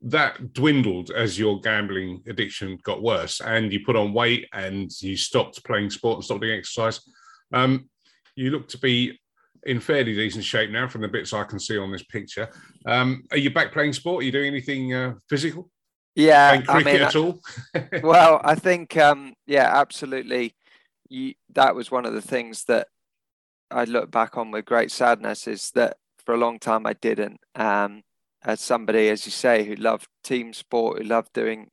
that 0.02 0.54
dwindled 0.54 1.12
as 1.12 1.40
your 1.40 1.60
gambling 1.62 2.22
addiction 2.28 2.78
got 2.84 3.02
worse 3.02 3.42
and 3.42 3.72
you 3.72 3.84
put 3.86 3.96
on 3.96 4.14
weight 4.14 4.48
and 4.54 4.92
you 5.02 5.16
stopped 5.16 5.64
playing 5.64 5.90
sport 5.90 6.18
and 6.18 6.24
stopped 6.24 6.42
doing 6.42 6.58
exercise. 6.58 7.00
Um, 7.54 7.90
you 8.36 8.52
look 8.52 8.68
to 8.70 8.78
be 8.78 9.20
in 9.66 9.80
fairly 9.80 10.14
decent 10.14 10.44
shape 10.44 10.70
now 10.70 10.88
from 10.88 11.02
the 11.02 11.08
bits 11.08 11.34
I 11.34 11.44
can 11.44 11.60
see 11.60 11.78
on 11.78 11.92
this 11.92 12.04
picture. 12.04 12.50
Um, 12.86 13.24
are 13.32 13.38
you 13.38 13.50
back 13.50 13.72
playing 13.72 13.94
sport? 13.94 14.22
Are 14.22 14.26
you 14.26 14.32
doing 14.32 14.48
anything 14.48 14.94
uh, 14.94 15.14
physical? 15.30 15.70
Yeah, 16.16 16.50
playing 16.50 16.66
cricket 16.66 16.88
I 16.88 16.92
mean, 16.92 17.02
at 17.02 17.16
all? 17.16 17.42
well, 18.04 18.42
I 18.44 18.56
think 18.56 18.96
um, 18.98 19.34
yeah, 19.48 19.72
absolutely. 19.74 20.56
You, 21.10 21.34
that 21.54 21.76
was 21.76 21.92
one 21.92 22.06
of 22.06 22.14
the 22.14 22.22
things 22.22 22.66
that 22.66 22.88
I 23.72 23.84
look 23.86 24.12
back 24.12 24.38
on 24.38 24.52
with 24.52 24.66
great 24.66 24.92
sadness 24.92 25.48
is 25.48 25.72
that 25.72 25.98
for 26.18 26.34
a 26.34 26.38
long 26.40 26.60
time 26.60 26.86
I 26.86 26.94
didn't. 26.94 27.40
Um, 27.56 28.04
as 28.44 28.62
somebody, 28.62 29.10
as 29.10 29.26
you 29.26 29.32
say, 29.32 29.64
who 29.64 29.76
loved 29.76 30.08
team 30.24 30.54
sport, 30.54 31.00
who 31.00 31.04
loved 31.04 31.34
doing 31.34 31.72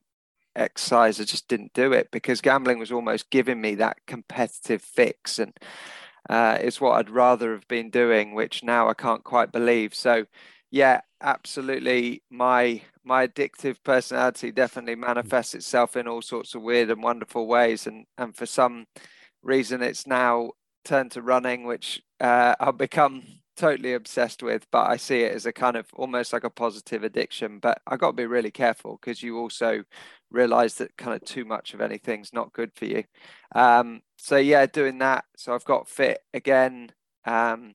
exercise, 0.55 1.19
I 1.19 1.23
just 1.23 1.47
didn't 1.47 1.73
do 1.73 1.93
it 1.93 2.09
because 2.11 2.41
gambling 2.41 2.79
was 2.79 2.91
almost 2.91 3.29
giving 3.29 3.61
me 3.61 3.75
that 3.75 3.97
competitive 4.07 4.81
fix, 4.81 5.37
and 5.39 5.53
uh, 6.29 6.57
it's 6.59 6.81
what 6.81 6.93
I'd 6.93 7.09
rather 7.09 7.53
have 7.53 7.67
been 7.67 7.89
doing, 7.89 8.33
which 8.33 8.63
now 8.63 8.89
I 8.89 8.93
can't 8.93 9.23
quite 9.23 9.51
believe. 9.51 9.93
So, 9.93 10.25
yeah, 10.71 11.01
absolutely. 11.21 12.23
My 12.31 12.81
my 13.03 13.27
addictive 13.27 13.77
personality 13.83 14.51
definitely 14.51 14.95
manifests 14.95 15.53
itself 15.53 15.95
in 15.95 16.07
all 16.07 16.21
sorts 16.21 16.55
of 16.55 16.61
weird 16.63 16.89
and 16.89 17.03
wonderful 17.03 17.45
ways, 17.45 17.85
and 17.85 18.05
and 18.17 18.35
for 18.35 18.47
some 18.47 18.87
reason, 19.43 19.81
it's 19.81 20.07
now 20.07 20.51
turned 20.85 21.11
to 21.11 21.21
running, 21.21 21.65
which 21.65 22.01
uh, 22.19 22.55
I've 22.59 22.77
become 22.77 23.23
totally 23.55 23.93
obsessed 23.93 24.41
with, 24.41 24.65
but 24.71 24.89
I 24.89 24.97
see 24.97 25.21
it 25.21 25.33
as 25.33 25.45
a 25.45 25.53
kind 25.53 25.75
of 25.75 25.85
almost 25.93 26.33
like 26.33 26.43
a 26.43 26.49
positive 26.49 27.03
addiction. 27.03 27.59
But 27.59 27.81
I 27.85 27.97
got 27.97 28.07
to 28.07 28.13
be 28.13 28.25
really 28.25 28.51
careful 28.51 28.99
because 28.99 29.21
you 29.21 29.37
also 29.37 29.83
realize 30.31 30.75
that 30.75 30.97
kind 30.97 31.15
of 31.15 31.27
too 31.27 31.45
much 31.45 31.73
of 31.73 31.81
anything's 31.81 32.33
not 32.33 32.53
good 32.53 32.71
for 32.75 32.85
you. 32.85 33.03
Um, 33.53 34.01
so 34.17 34.37
yeah, 34.37 34.65
doing 34.65 34.97
that. 34.99 35.25
So 35.37 35.53
I've 35.53 35.65
got 35.65 35.87
fit 35.87 36.19
again, 36.33 36.91
um, 37.25 37.73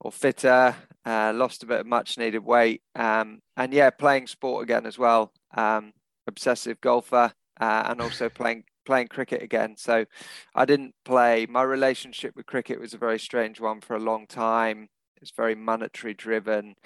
or 0.00 0.12
fitter. 0.12 0.74
Uh, 1.04 1.32
lost 1.32 1.62
a 1.62 1.66
bit 1.66 1.80
of 1.80 1.86
much 1.86 2.18
needed 2.18 2.44
weight, 2.44 2.82
um, 2.96 3.40
and 3.56 3.72
yeah, 3.72 3.90
playing 3.90 4.26
sport 4.26 4.64
again 4.64 4.86
as 4.86 4.98
well. 4.98 5.32
Um, 5.56 5.92
obsessive 6.26 6.80
golfer, 6.80 7.32
uh, 7.60 7.82
and 7.86 8.00
also 8.00 8.28
playing 8.28 8.64
playing 8.86 9.08
cricket 9.08 9.42
again. 9.42 9.76
So 9.76 10.06
I 10.54 10.64
didn't 10.64 10.94
play. 11.04 11.46
My 11.46 11.62
relationship 11.62 12.34
with 12.36 12.46
cricket 12.46 12.80
was 12.80 12.94
a 12.94 12.98
very 12.98 13.18
strange 13.18 13.60
one 13.60 13.80
for 13.80 13.96
a 13.96 14.00
long 14.00 14.26
time. 14.26 14.88
It's 15.20 15.32
very 15.32 15.54
monetary 15.54 16.14
driven. 16.14 16.76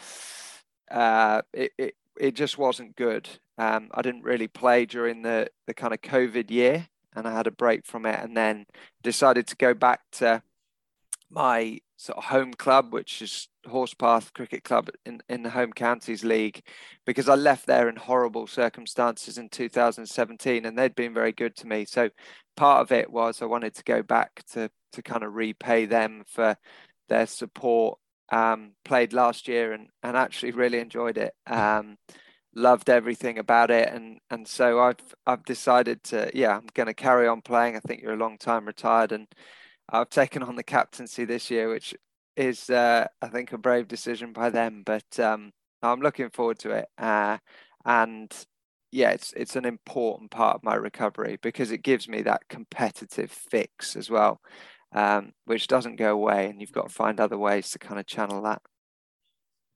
Uh, 0.90 1.42
it, 1.52 1.72
it 1.78 1.94
it 2.18 2.34
just 2.34 2.58
wasn't 2.58 2.96
good. 2.96 3.28
Um, 3.58 3.88
I 3.94 4.02
didn't 4.02 4.24
really 4.24 4.48
play 4.48 4.86
during 4.86 5.22
the 5.22 5.48
the 5.66 5.74
kind 5.74 5.94
of 5.94 6.00
COVID 6.00 6.50
year, 6.50 6.88
and 7.14 7.28
I 7.28 7.32
had 7.32 7.46
a 7.46 7.52
break 7.52 7.86
from 7.86 8.06
it, 8.06 8.18
and 8.18 8.36
then 8.36 8.66
decided 9.02 9.46
to 9.48 9.56
go 9.56 9.74
back 9.74 10.00
to 10.12 10.42
my 11.30 11.80
sort 11.96 12.18
of 12.18 12.24
home 12.24 12.54
club, 12.54 12.92
which 12.92 13.22
is 13.22 13.48
Horspath 13.66 14.32
Cricket 14.32 14.64
Club 14.64 14.88
in, 15.04 15.20
in 15.28 15.42
the 15.42 15.50
Home 15.50 15.72
Counties 15.72 16.24
League, 16.24 16.62
because 17.06 17.28
I 17.28 17.34
left 17.34 17.66
there 17.66 17.88
in 17.88 17.96
horrible 17.96 18.46
circumstances 18.46 19.38
in 19.38 19.48
2017 19.48 20.64
and 20.64 20.78
they'd 20.78 20.94
been 20.94 21.14
very 21.14 21.32
good 21.32 21.56
to 21.56 21.66
me. 21.66 21.84
So 21.84 22.10
part 22.56 22.82
of 22.82 22.92
it 22.92 23.10
was 23.10 23.42
I 23.42 23.46
wanted 23.46 23.74
to 23.74 23.84
go 23.84 24.02
back 24.02 24.42
to, 24.52 24.70
to 24.92 25.02
kind 25.02 25.22
of 25.22 25.34
repay 25.34 25.86
them 25.86 26.24
for 26.26 26.56
their 27.08 27.26
support. 27.26 27.98
Um, 28.32 28.72
played 28.84 29.12
last 29.12 29.48
year 29.48 29.72
and, 29.72 29.88
and 30.04 30.16
actually 30.16 30.52
really 30.52 30.78
enjoyed 30.78 31.18
it. 31.18 31.34
Um, 31.46 31.96
loved 32.54 32.90
everything 32.90 33.38
about 33.38 33.70
it 33.70 33.88
and 33.92 34.18
and 34.28 34.48
so 34.48 34.80
I've 34.80 34.96
I've 35.24 35.44
decided 35.44 36.02
to 36.04 36.32
yeah 36.34 36.56
I'm 36.56 36.66
going 36.74 36.88
to 36.88 36.94
carry 36.94 37.28
on 37.28 37.42
playing 37.42 37.76
I 37.76 37.78
think 37.78 38.02
you're 38.02 38.14
a 38.14 38.16
long 38.16 38.38
time 38.38 38.66
retired 38.66 39.12
and 39.12 39.28
I've 39.92 40.10
taken 40.10 40.42
on 40.42 40.56
the 40.56 40.62
captaincy 40.62 41.24
this 41.24 41.50
year, 41.50 41.68
which 41.68 41.94
is, 42.40 42.70
uh, 42.70 43.06
I 43.20 43.28
think, 43.28 43.52
a 43.52 43.58
brave 43.58 43.88
decision 43.88 44.32
by 44.32 44.50
them. 44.50 44.82
But 44.84 45.18
um, 45.18 45.52
I'm 45.82 46.00
looking 46.00 46.30
forward 46.30 46.58
to 46.60 46.70
it. 46.70 46.86
Uh, 46.98 47.38
and 47.84 48.34
yeah, 48.92 49.10
it's 49.10 49.32
it's 49.36 49.56
an 49.56 49.64
important 49.64 50.30
part 50.30 50.56
of 50.56 50.64
my 50.64 50.74
recovery 50.74 51.38
because 51.42 51.70
it 51.70 51.82
gives 51.82 52.08
me 52.08 52.22
that 52.22 52.48
competitive 52.48 53.30
fix 53.30 53.96
as 53.96 54.10
well, 54.10 54.40
um, 54.92 55.32
which 55.44 55.68
doesn't 55.68 55.96
go 55.96 56.12
away, 56.12 56.46
and 56.46 56.60
you've 56.60 56.72
got 56.72 56.88
to 56.88 56.94
find 56.94 57.20
other 57.20 57.38
ways 57.38 57.70
to 57.70 57.78
kind 57.78 58.00
of 58.00 58.06
channel 58.06 58.42
that. 58.42 58.62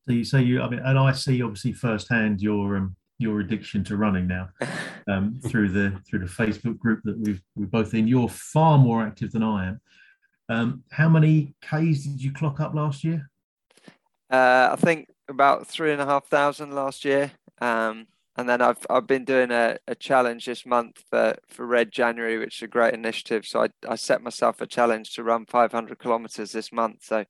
So 0.06 0.12
you 0.12 0.24
say 0.24 0.42
you, 0.42 0.60
I 0.60 0.68
mean, 0.68 0.80
and 0.80 0.98
I 0.98 1.12
see 1.12 1.42
obviously 1.42 1.72
firsthand 1.72 2.40
your 2.40 2.76
um, 2.76 2.96
your 3.18 3.40
addiction 3.40 3.84
to 3.84 3.96
running 3.96 4.26
now 4.26 4.48
um, 5.08 5.40
through 5.46 5.70
the 5.70 5.98
through 6.08 6.20
the 6.20 6.26
Facebook 6.26 6.78
group 6.78 7.00
that 7.04 7.18
we've 7.18 7.40
we're 7.54 7.66
both 7.66 7.94
in. 7.94 8.08
You're 8.08 8.28
far 8.28 8.78
more 8.78 9.02
active 9.02 9.32
than 9.32 9.42
I 9.42 9.68
am. 9.68 9.80
Um, 10.48 10.84
how 10.90 11.08
many 11.08 11.54
Ks 11.62 12.04
did 12.04 12.22
you 12.22 12.32
clock 12.32 12.60
up 12.60 12.74
last 12.74 13.04
year? 13.04 13.30
Uh, 14.30 14.70
I 14.72 14.76
think 14.76 15.08
about 15.28 15.66
three 15.66 15.92
and 15.92 16.00
a 16.00 16.06
half 16.06 16.26
thousand 16.26 16.74
last 16.74 17.04
year. 17.04 17.32
Um, 17.60 18.06
and 18.36 18.48
then 18.48 18.60
I've 18.60 18.84
I've 18.90 19.06
been 19.06 19.24
doing 19.24 19.50
a, 19.52 19.78
a 19.86 19.94
challenge 19.94 20.46
this 20.46 20.66
month 20.66 21.02
for, 21.08 21.36
for 21.48 21.66
Red 21.66 21.92
January, 21.92 22.38
which 22.38 22.56
is 22.56 22.62
a 22.62 22.68
great 22.68 22.94
initiative. 22.94 23.46
So 23.46 23.62
I, 23.62 23.68
I 23.88 23.94
set 23.94 24.22
myself 24.22 24.60
a 24.60 24.66
challenge 24.66 25.14
to 25.14 25.22
run 25.22 25.46
500 25.46 25.98
kilometers 25.98 26.52
this 26.52 26.72
month. 26.72 27.04
So 27.04 27.24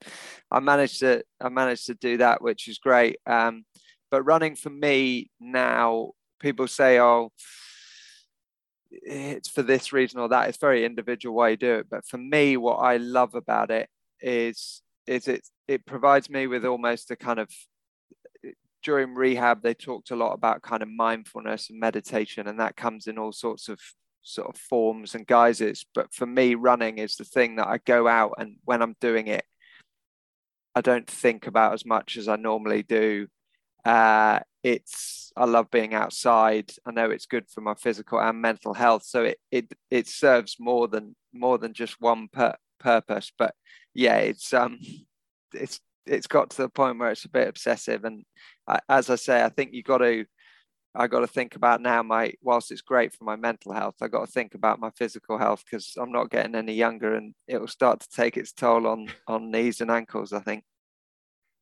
I 0.51 0.61
managed 0.61 1.01
to 1.01 1.23
I 1.41 1.51
managed 1.51 1.87
to 1.87 1.95
do 1.95 2.17
that, 2.19 2.43
which 2.43 2.69
is 2.69 2.79
great. 2.79 3.19
Um, 3.27 3.65
but 4.11 4.23
running 4.23 4.57
for 4.57 4.71
me 4.71 5.31
now, 5.41 6.13
people 6.41 6.69
say, 6.69 6.99
"Oh, 7.01 7.33
it's 9.03 9.49
for 9.49 9.63
this 9.63 9.93
reason 9.93 10.21
or 10.21 10.29
that. 10.29 10.49
It's 10.49 10.59
very 10.59 10.85
individual 10.85 11.35
why 11.35 11.51
you 11.51 11.57
do 11.57 11.75
it. 11.75 11.87
But 11.91 12.07
for 12.07 12.19
me, 12.19 12.57
what 12.57 12.77
I 12.77 12.97
love 12.97 13.35
about 13.35 13.71
it 13.71 13.89
is 14.21 14.83
is 15.07 15.29
it 15.29 15.43
it 15.69 15.85
provides 15.85 16.31
me 16.31 16.47
with 16.47 16.65
almost 16.65 17.11
a 17.11 17.17
kind 17.17 17.39
of 17.39 17.49
during 18.83 19.15
rehab 19.15 19.63
they 19.63 19.75
talked 19.75 20.11
a 20.11 20.17
lot 20.17 20.33
about 20.33 20.63
kind 20.63 20.83
of 20.83 20.89
mindfulness 20.89 21.71
and 21.71 21.81
meditation 21.81 22.47
and 22.47 22.61
that 22.61 22.77
comes 22.77 23.07
in 23.07 23.19
all 23.19 23.33
sorts 23.33 23.69
of 23.69 23.79
sort 24.23 24.49
of 24.49 24.57
forms 24.57 25.15
and 25.15 25.27
guises 25.27 25.85
but 25.95 26.13
for 26.13 26.27
me 26.27 26.55
running 26.55 26.99
is 26.99 27.17
the 27.17 27.25
thing 27.25 27.57
that 27.57 27.67
I 27.67 27.79
go 27.79 28.07
out 28.07 28.35
and 28.39 28.57
when 28.65 28.83
I'm 28.83 28.97
doing 29.01 29.27
it 29.27 29.45
I 30.75 30.81
don't 30.81 31.07
think 31.07 31.47
about 31.47 31.73
as 31.73 31.85
much 31.85 32.17
as 32.17 32.29
I 32.29 32.37
normally 32.37 32.83
do 32.83 33.27
uh, 33.85 34.41
it's 34.65 35.31
I 35.37 35.45
love 35.45 35.71
being 35.71 35.95
outside. 35.95 36.73
I 36.87 36.91
know 36.91 37.11
it's 37.11 37.27
good 37.27 37.49
for 37.51 37.61
my 37.61 37.75
physical 37.75 38.21
and 38.21 38.41
mental 38.41 38.75
health. 38.75 39.05
So 39.05 39.25
it 39.25 39.39
it 39.53 39.73
it 39.91 40.09
serves 40.09 40.57
more 40.59 40.89
than 40.89 41.15
more 41.33 41.59
than 41.59 41.75
just 41.75 42.01
one 42.01 42.29
per, 42.29 42.55
purpose. 42.81 43.31
But 43.37 43.55
yeah, 43.95 44.17
it's 44.17 44.53
um 44.55 44.81
it's 45.53 45.81
it's 46.07 46.27
got 46.27 46.51
to 46.51 46.63
the 46.63 46.69
point 46.69 46.99
where 46.99 47.11
it's 47.11 47.27
a 47.27 47.31
bit 47.31 47.49
obsessive. 47.49 48.05
And 48.05 48.25
I, 48.67 48.81
as 48.89 49.11
I 49.11 49.17
say, 49.17 49.43
I 49.45 49.51
think 49.51 49.75
you 49.75 49.83
got 49.83 49.99
to 49.99 50.25
I 50.95 51.09
got 51.09 51.21
to 51.21 51.27
think 51.27 51.57
about 51.57 51.83
now 51.83 52.03
my 52.03 52.33
whilst 52.41 52.71
it's 52.71 52.81
great 52.81 53.15
for 53.15 53.25
my 53.25 53.37
mental 53.37 53.73
health, 53.73 53.97
I 54.01 54.09
got 54.09 54.27
to 54.27 54.33
think 54.33 54.55
about 54.55 54.81
my 54.81 54.91
physical 54.97 55.39
health 55.39 55.63
because 55.65 55.95
I'm 55.99 56.13
not 56.13 56.31
getting 56.31 56.55
any 56.55 56.75
younger 56.75 57.17
and 57.17 57.35
it 57.49 57.61
will 57.61 57.69
start 57.69 58.01
to 58.01 58.09
take 58.09 58.37
its 58.39 58.53
toll 58.53 58.87
on 58.87 59.09
on 59.29 59.51
knees 59.51 59.83
and 59.83 59.91
ankles. 59.91 60.33
I 60.33 60.41
think. 60.41 60.65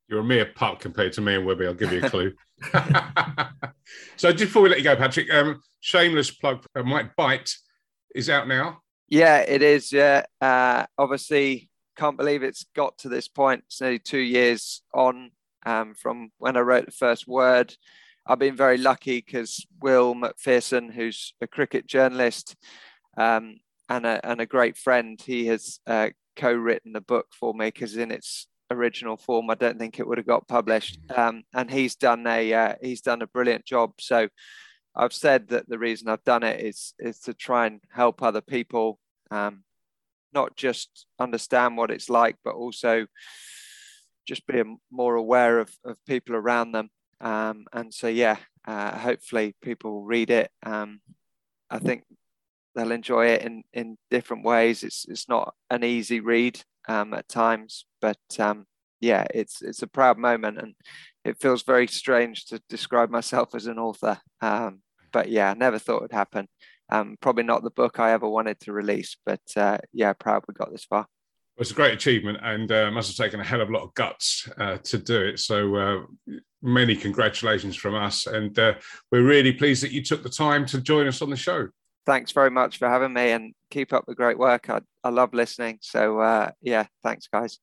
You're 0.08 0.20
a 0.20 0.24
mere 0.24 0.46
pup 0.46 0.80
compared 0.80 1.12
to 1.14 1.20
me 1.20 1.36
and 1.36 1.46
Webby. 1.46 1.66
I'll 1.66 1.74
give 1.74 1.92
you 1.92 2.04
a 2.04 2.10
clue. 2.10 2.32
so 4.16 4.30
just 4.30 4.38
before 4.38 4.62
we 4.62 4.68
let 4.68 4.78
you 4.78 4.84
go, 4.84 4.96
Patrick, 4.96 5.32
um, 5.32 5.62
shameless 5.80 6.30
plug. 6.30 6.64
Uh, 6.74 6.82
Might 6.82 7.14
Bite 7.16 7.54
is 8.14 8.28
out 8.28 8.48
now. 8.48 8.82
Yeah, 9.08 9.38
it 9.38 9.62
is. 9.62 9.92
Yeah, 9.92 10.24
uh, 10.40 10.86
obviously, 10.98 11.70
can't 11.96 12.16
believe 12.16 12.42
it's 12.42 12.66
got 12.74 12.98
to 12.98 13.08
this 13.08 13.28
point. 13.28 13.64
It's 13.66 13.80
nearly 13.80 13.98
two 13.98 14.18
years 14.18 14.82
on 14.94 15.30
um, 15.66 15.94
from 15.94 16.30
when 16.38 16.56
I 16.56 16.60
wrote 16.60 16.86
the 16.86 16.92
first 16.92 17.26
word. 17.26 17.74
I've 18.26 18.38
been 18.38 18.56
very 18.56 18.78
lucky 18.78 19.18
because 19.18 19.66
Will 19.80 20.14
Macpherson, 20.14 20.90
who's 20.90 21.34
a 21.40 21.46
cricket 21.46 21.86
journalist 21.86 22.56
um, 23.16 23.56
and, 23.88 24.06
a, 24.06 24.24
and 24.26 24.40
a 24.40 24.46
great 24.46 24.76
friend, 24.76 25.20
he 25.20 25.46
has 25.46 25.80
uh, 25.86 26.10
co-written 26.36 26.92
the 26.92 27.00
book 27.00 27.26
for 27.32 27.52
me 27.52 27.66
because 27.66 27.96
in 27.96 28.10
its 28.10 28.46
original 28.72 29.16
form, 29.16 29.50
I 29.50 29.54
don't 29.54 29.78
think 29.78 29.98
it 29.98 30.06
would 30.06 30.18
have 30.18 30.26
got 30.26 30.48
published. 30.48 30.98
Mm. 31.08 31.18
Um, 31.18 31.42
and 31.54 31.70
he's 31.70 31.96
done 31.96 32.26
a 32.26 32.52
uh, 32.52 32.74
he's 32.80 33.00
done 33.00 33.22
a 33.22 33.26
brilliant 33.26 33.64
job. 33.64 33.92
So 34.00 34.28
I've 34.94 35.12
said 35.12 35.48
that 35.48 35.68
the 35.68 35.78
reason 35.78 36.08
I've 36.08 36.24
done 36.24 36.42
it 36.42 36.60
is 36.60 36.94
is 36.98 37.18
to 37.20 37.34
try 37.34 37.66
and 37.66 37.80
help 37.90 38.22
other 38.22 38.40
people, 38.40 38.98
um, 39.30 39.64
not 40.32 40.56
just 40.56 41.06
understand 41.18 41.76
what 41.76 41.90
it's 41.90 42.10
like, 42.10 42.36
but 42.44 42.54
also 42.54 43.06
just 44.26 44.46
be 44.46 44.62
more 44.90 45.14
aware 45.16 45.58
of, 45.58 45.74
of 45.84 45.96
people 46.06 46.36
around 46.36 46.72
them. 46.72 46.88
Um, 47.20 47.66
and 47.72 47.92
so 47.92 48.08
yeah, 48.08 48.36
uh, 48.66 48.96
hopefully 48.96 49.54
people 49.62 49.92
will 49.92 50.04
read 50.04 50.30
it. 50.30 50.50
Um, 50.64 51.00
I 51.70 51.78
think 51.78 52.04
they'll 52.74 52.92
enjoy 52.92 53.26
it 53.26 53.42
in 53.42 53.62
in 53.72 53.96
different 54.10 54.44
ways. 54.44 54.82
It's 54.82 55.06
it's 55.08 55.28
not 55.28 55.54
an 55.70 55.84
easy 55.84 56.20
read 56.20 56.62
um, 56.88 57.14
at 57.14 57.28
times, 57.28 57.86
but 58.00 58.18
um, 58.38 58.66
yeah, 59.00 59.26
it's 59.34 59.62
it's 59.62 59.82
a 59.82 59.86
proud 59.86 60.18
moment, 60.18 60.58
and 60.58 60.74
it 61.24 61.40
feels 61.40 61.62
very 61.62 61.86
strange 61.86 62.46
to 62.46 62.62
describe 62.68 63.10
myself 63.10 63.54
as 63.54 63.66
an 63.66 63.78
author. 63.78 64.18
Um, 64.40 64.80
but 65.12 65.28
yeah, 65.28 65.50
I 65.50 65.54
never 65.54 65.78
thought 65.78 65.98
it'd 65.98 66.12
happen. 66.12 66.48
Um, 66.90 67.16
probably 67.20 67.44
not 67.44 67.62
the 67.62 67.70
book 67.70 67.98
I 67.98 68.12
ever 68.12 68.28
wanted 68.28 68.60
to 68.60 68.72
release, 68.72 69.16
but 69.24 69.40
uh, 69.56 69.78
yeah, 69.92 70.12
proud 70.12 70.44
we 70.46 70.54
got 70.54 70.70
this 70.70 70.84
far. 70.84 71.06
Well, 71.56 71.62
it's 71.62 71.70
a 71.70 71.74
great 71.74 71.94
achievement 71.94 72.38
and 72.42 72.70
uh, 72.72 72.90
must 72.90 73.08
have 73.08 73.24
taken 73.24 73.40
a 73.40 73.44
hell 73.44 73.60
of 73.60 73.68
a 73.68 73.72
lot 73.72 73.82
of 73.82 73.94
guts 73.94 74.48
uh, 74.56 74.78
to 74.78 74.98
do 74.98 75.20
it. 75.20 75.38
So, 75.38 75.76
uh, 75.76 76.00
many 76.62 76.96
congratulations 76.96 77.76
from 77.76 77.94
us. 77.94 78.26
And 78.26 78.58
uh, 78.58 78.74
we're 79.10 79.26
really 79.26 79.52
pleased 79.52 79.82
that 79.82 79.92
you 79.92 80.02
took 80.02 80.22
the 80.22 80.30
time 80.30 80.64
to 80.66 80.80
join 80.80 81.06
us 81.06 81.20
on 81.20 81.28
the 81.28 81.36
show 81.36 81.68
thanks 82.06 82.32
very 82.32 82.50
much 82.50 82.78
for 82.78 82.88
having 82.88 83.12
me 83.12 83.30
and 83.30 83.54
keep 83.70 83.92
up 83.92 84.04
the 84.06 84.14
great 84.14 84.38
work. 84.38 84.68
I, 84.70 84.80
I 85.04 85.10
love 85.10 85.34
listening. 85.34 85.78
So, 85.80 86.20
uh, 86.20 86.50
yeah, 86.60 86.86
thanks, 87.02 87.26
guys. 87.32 87.58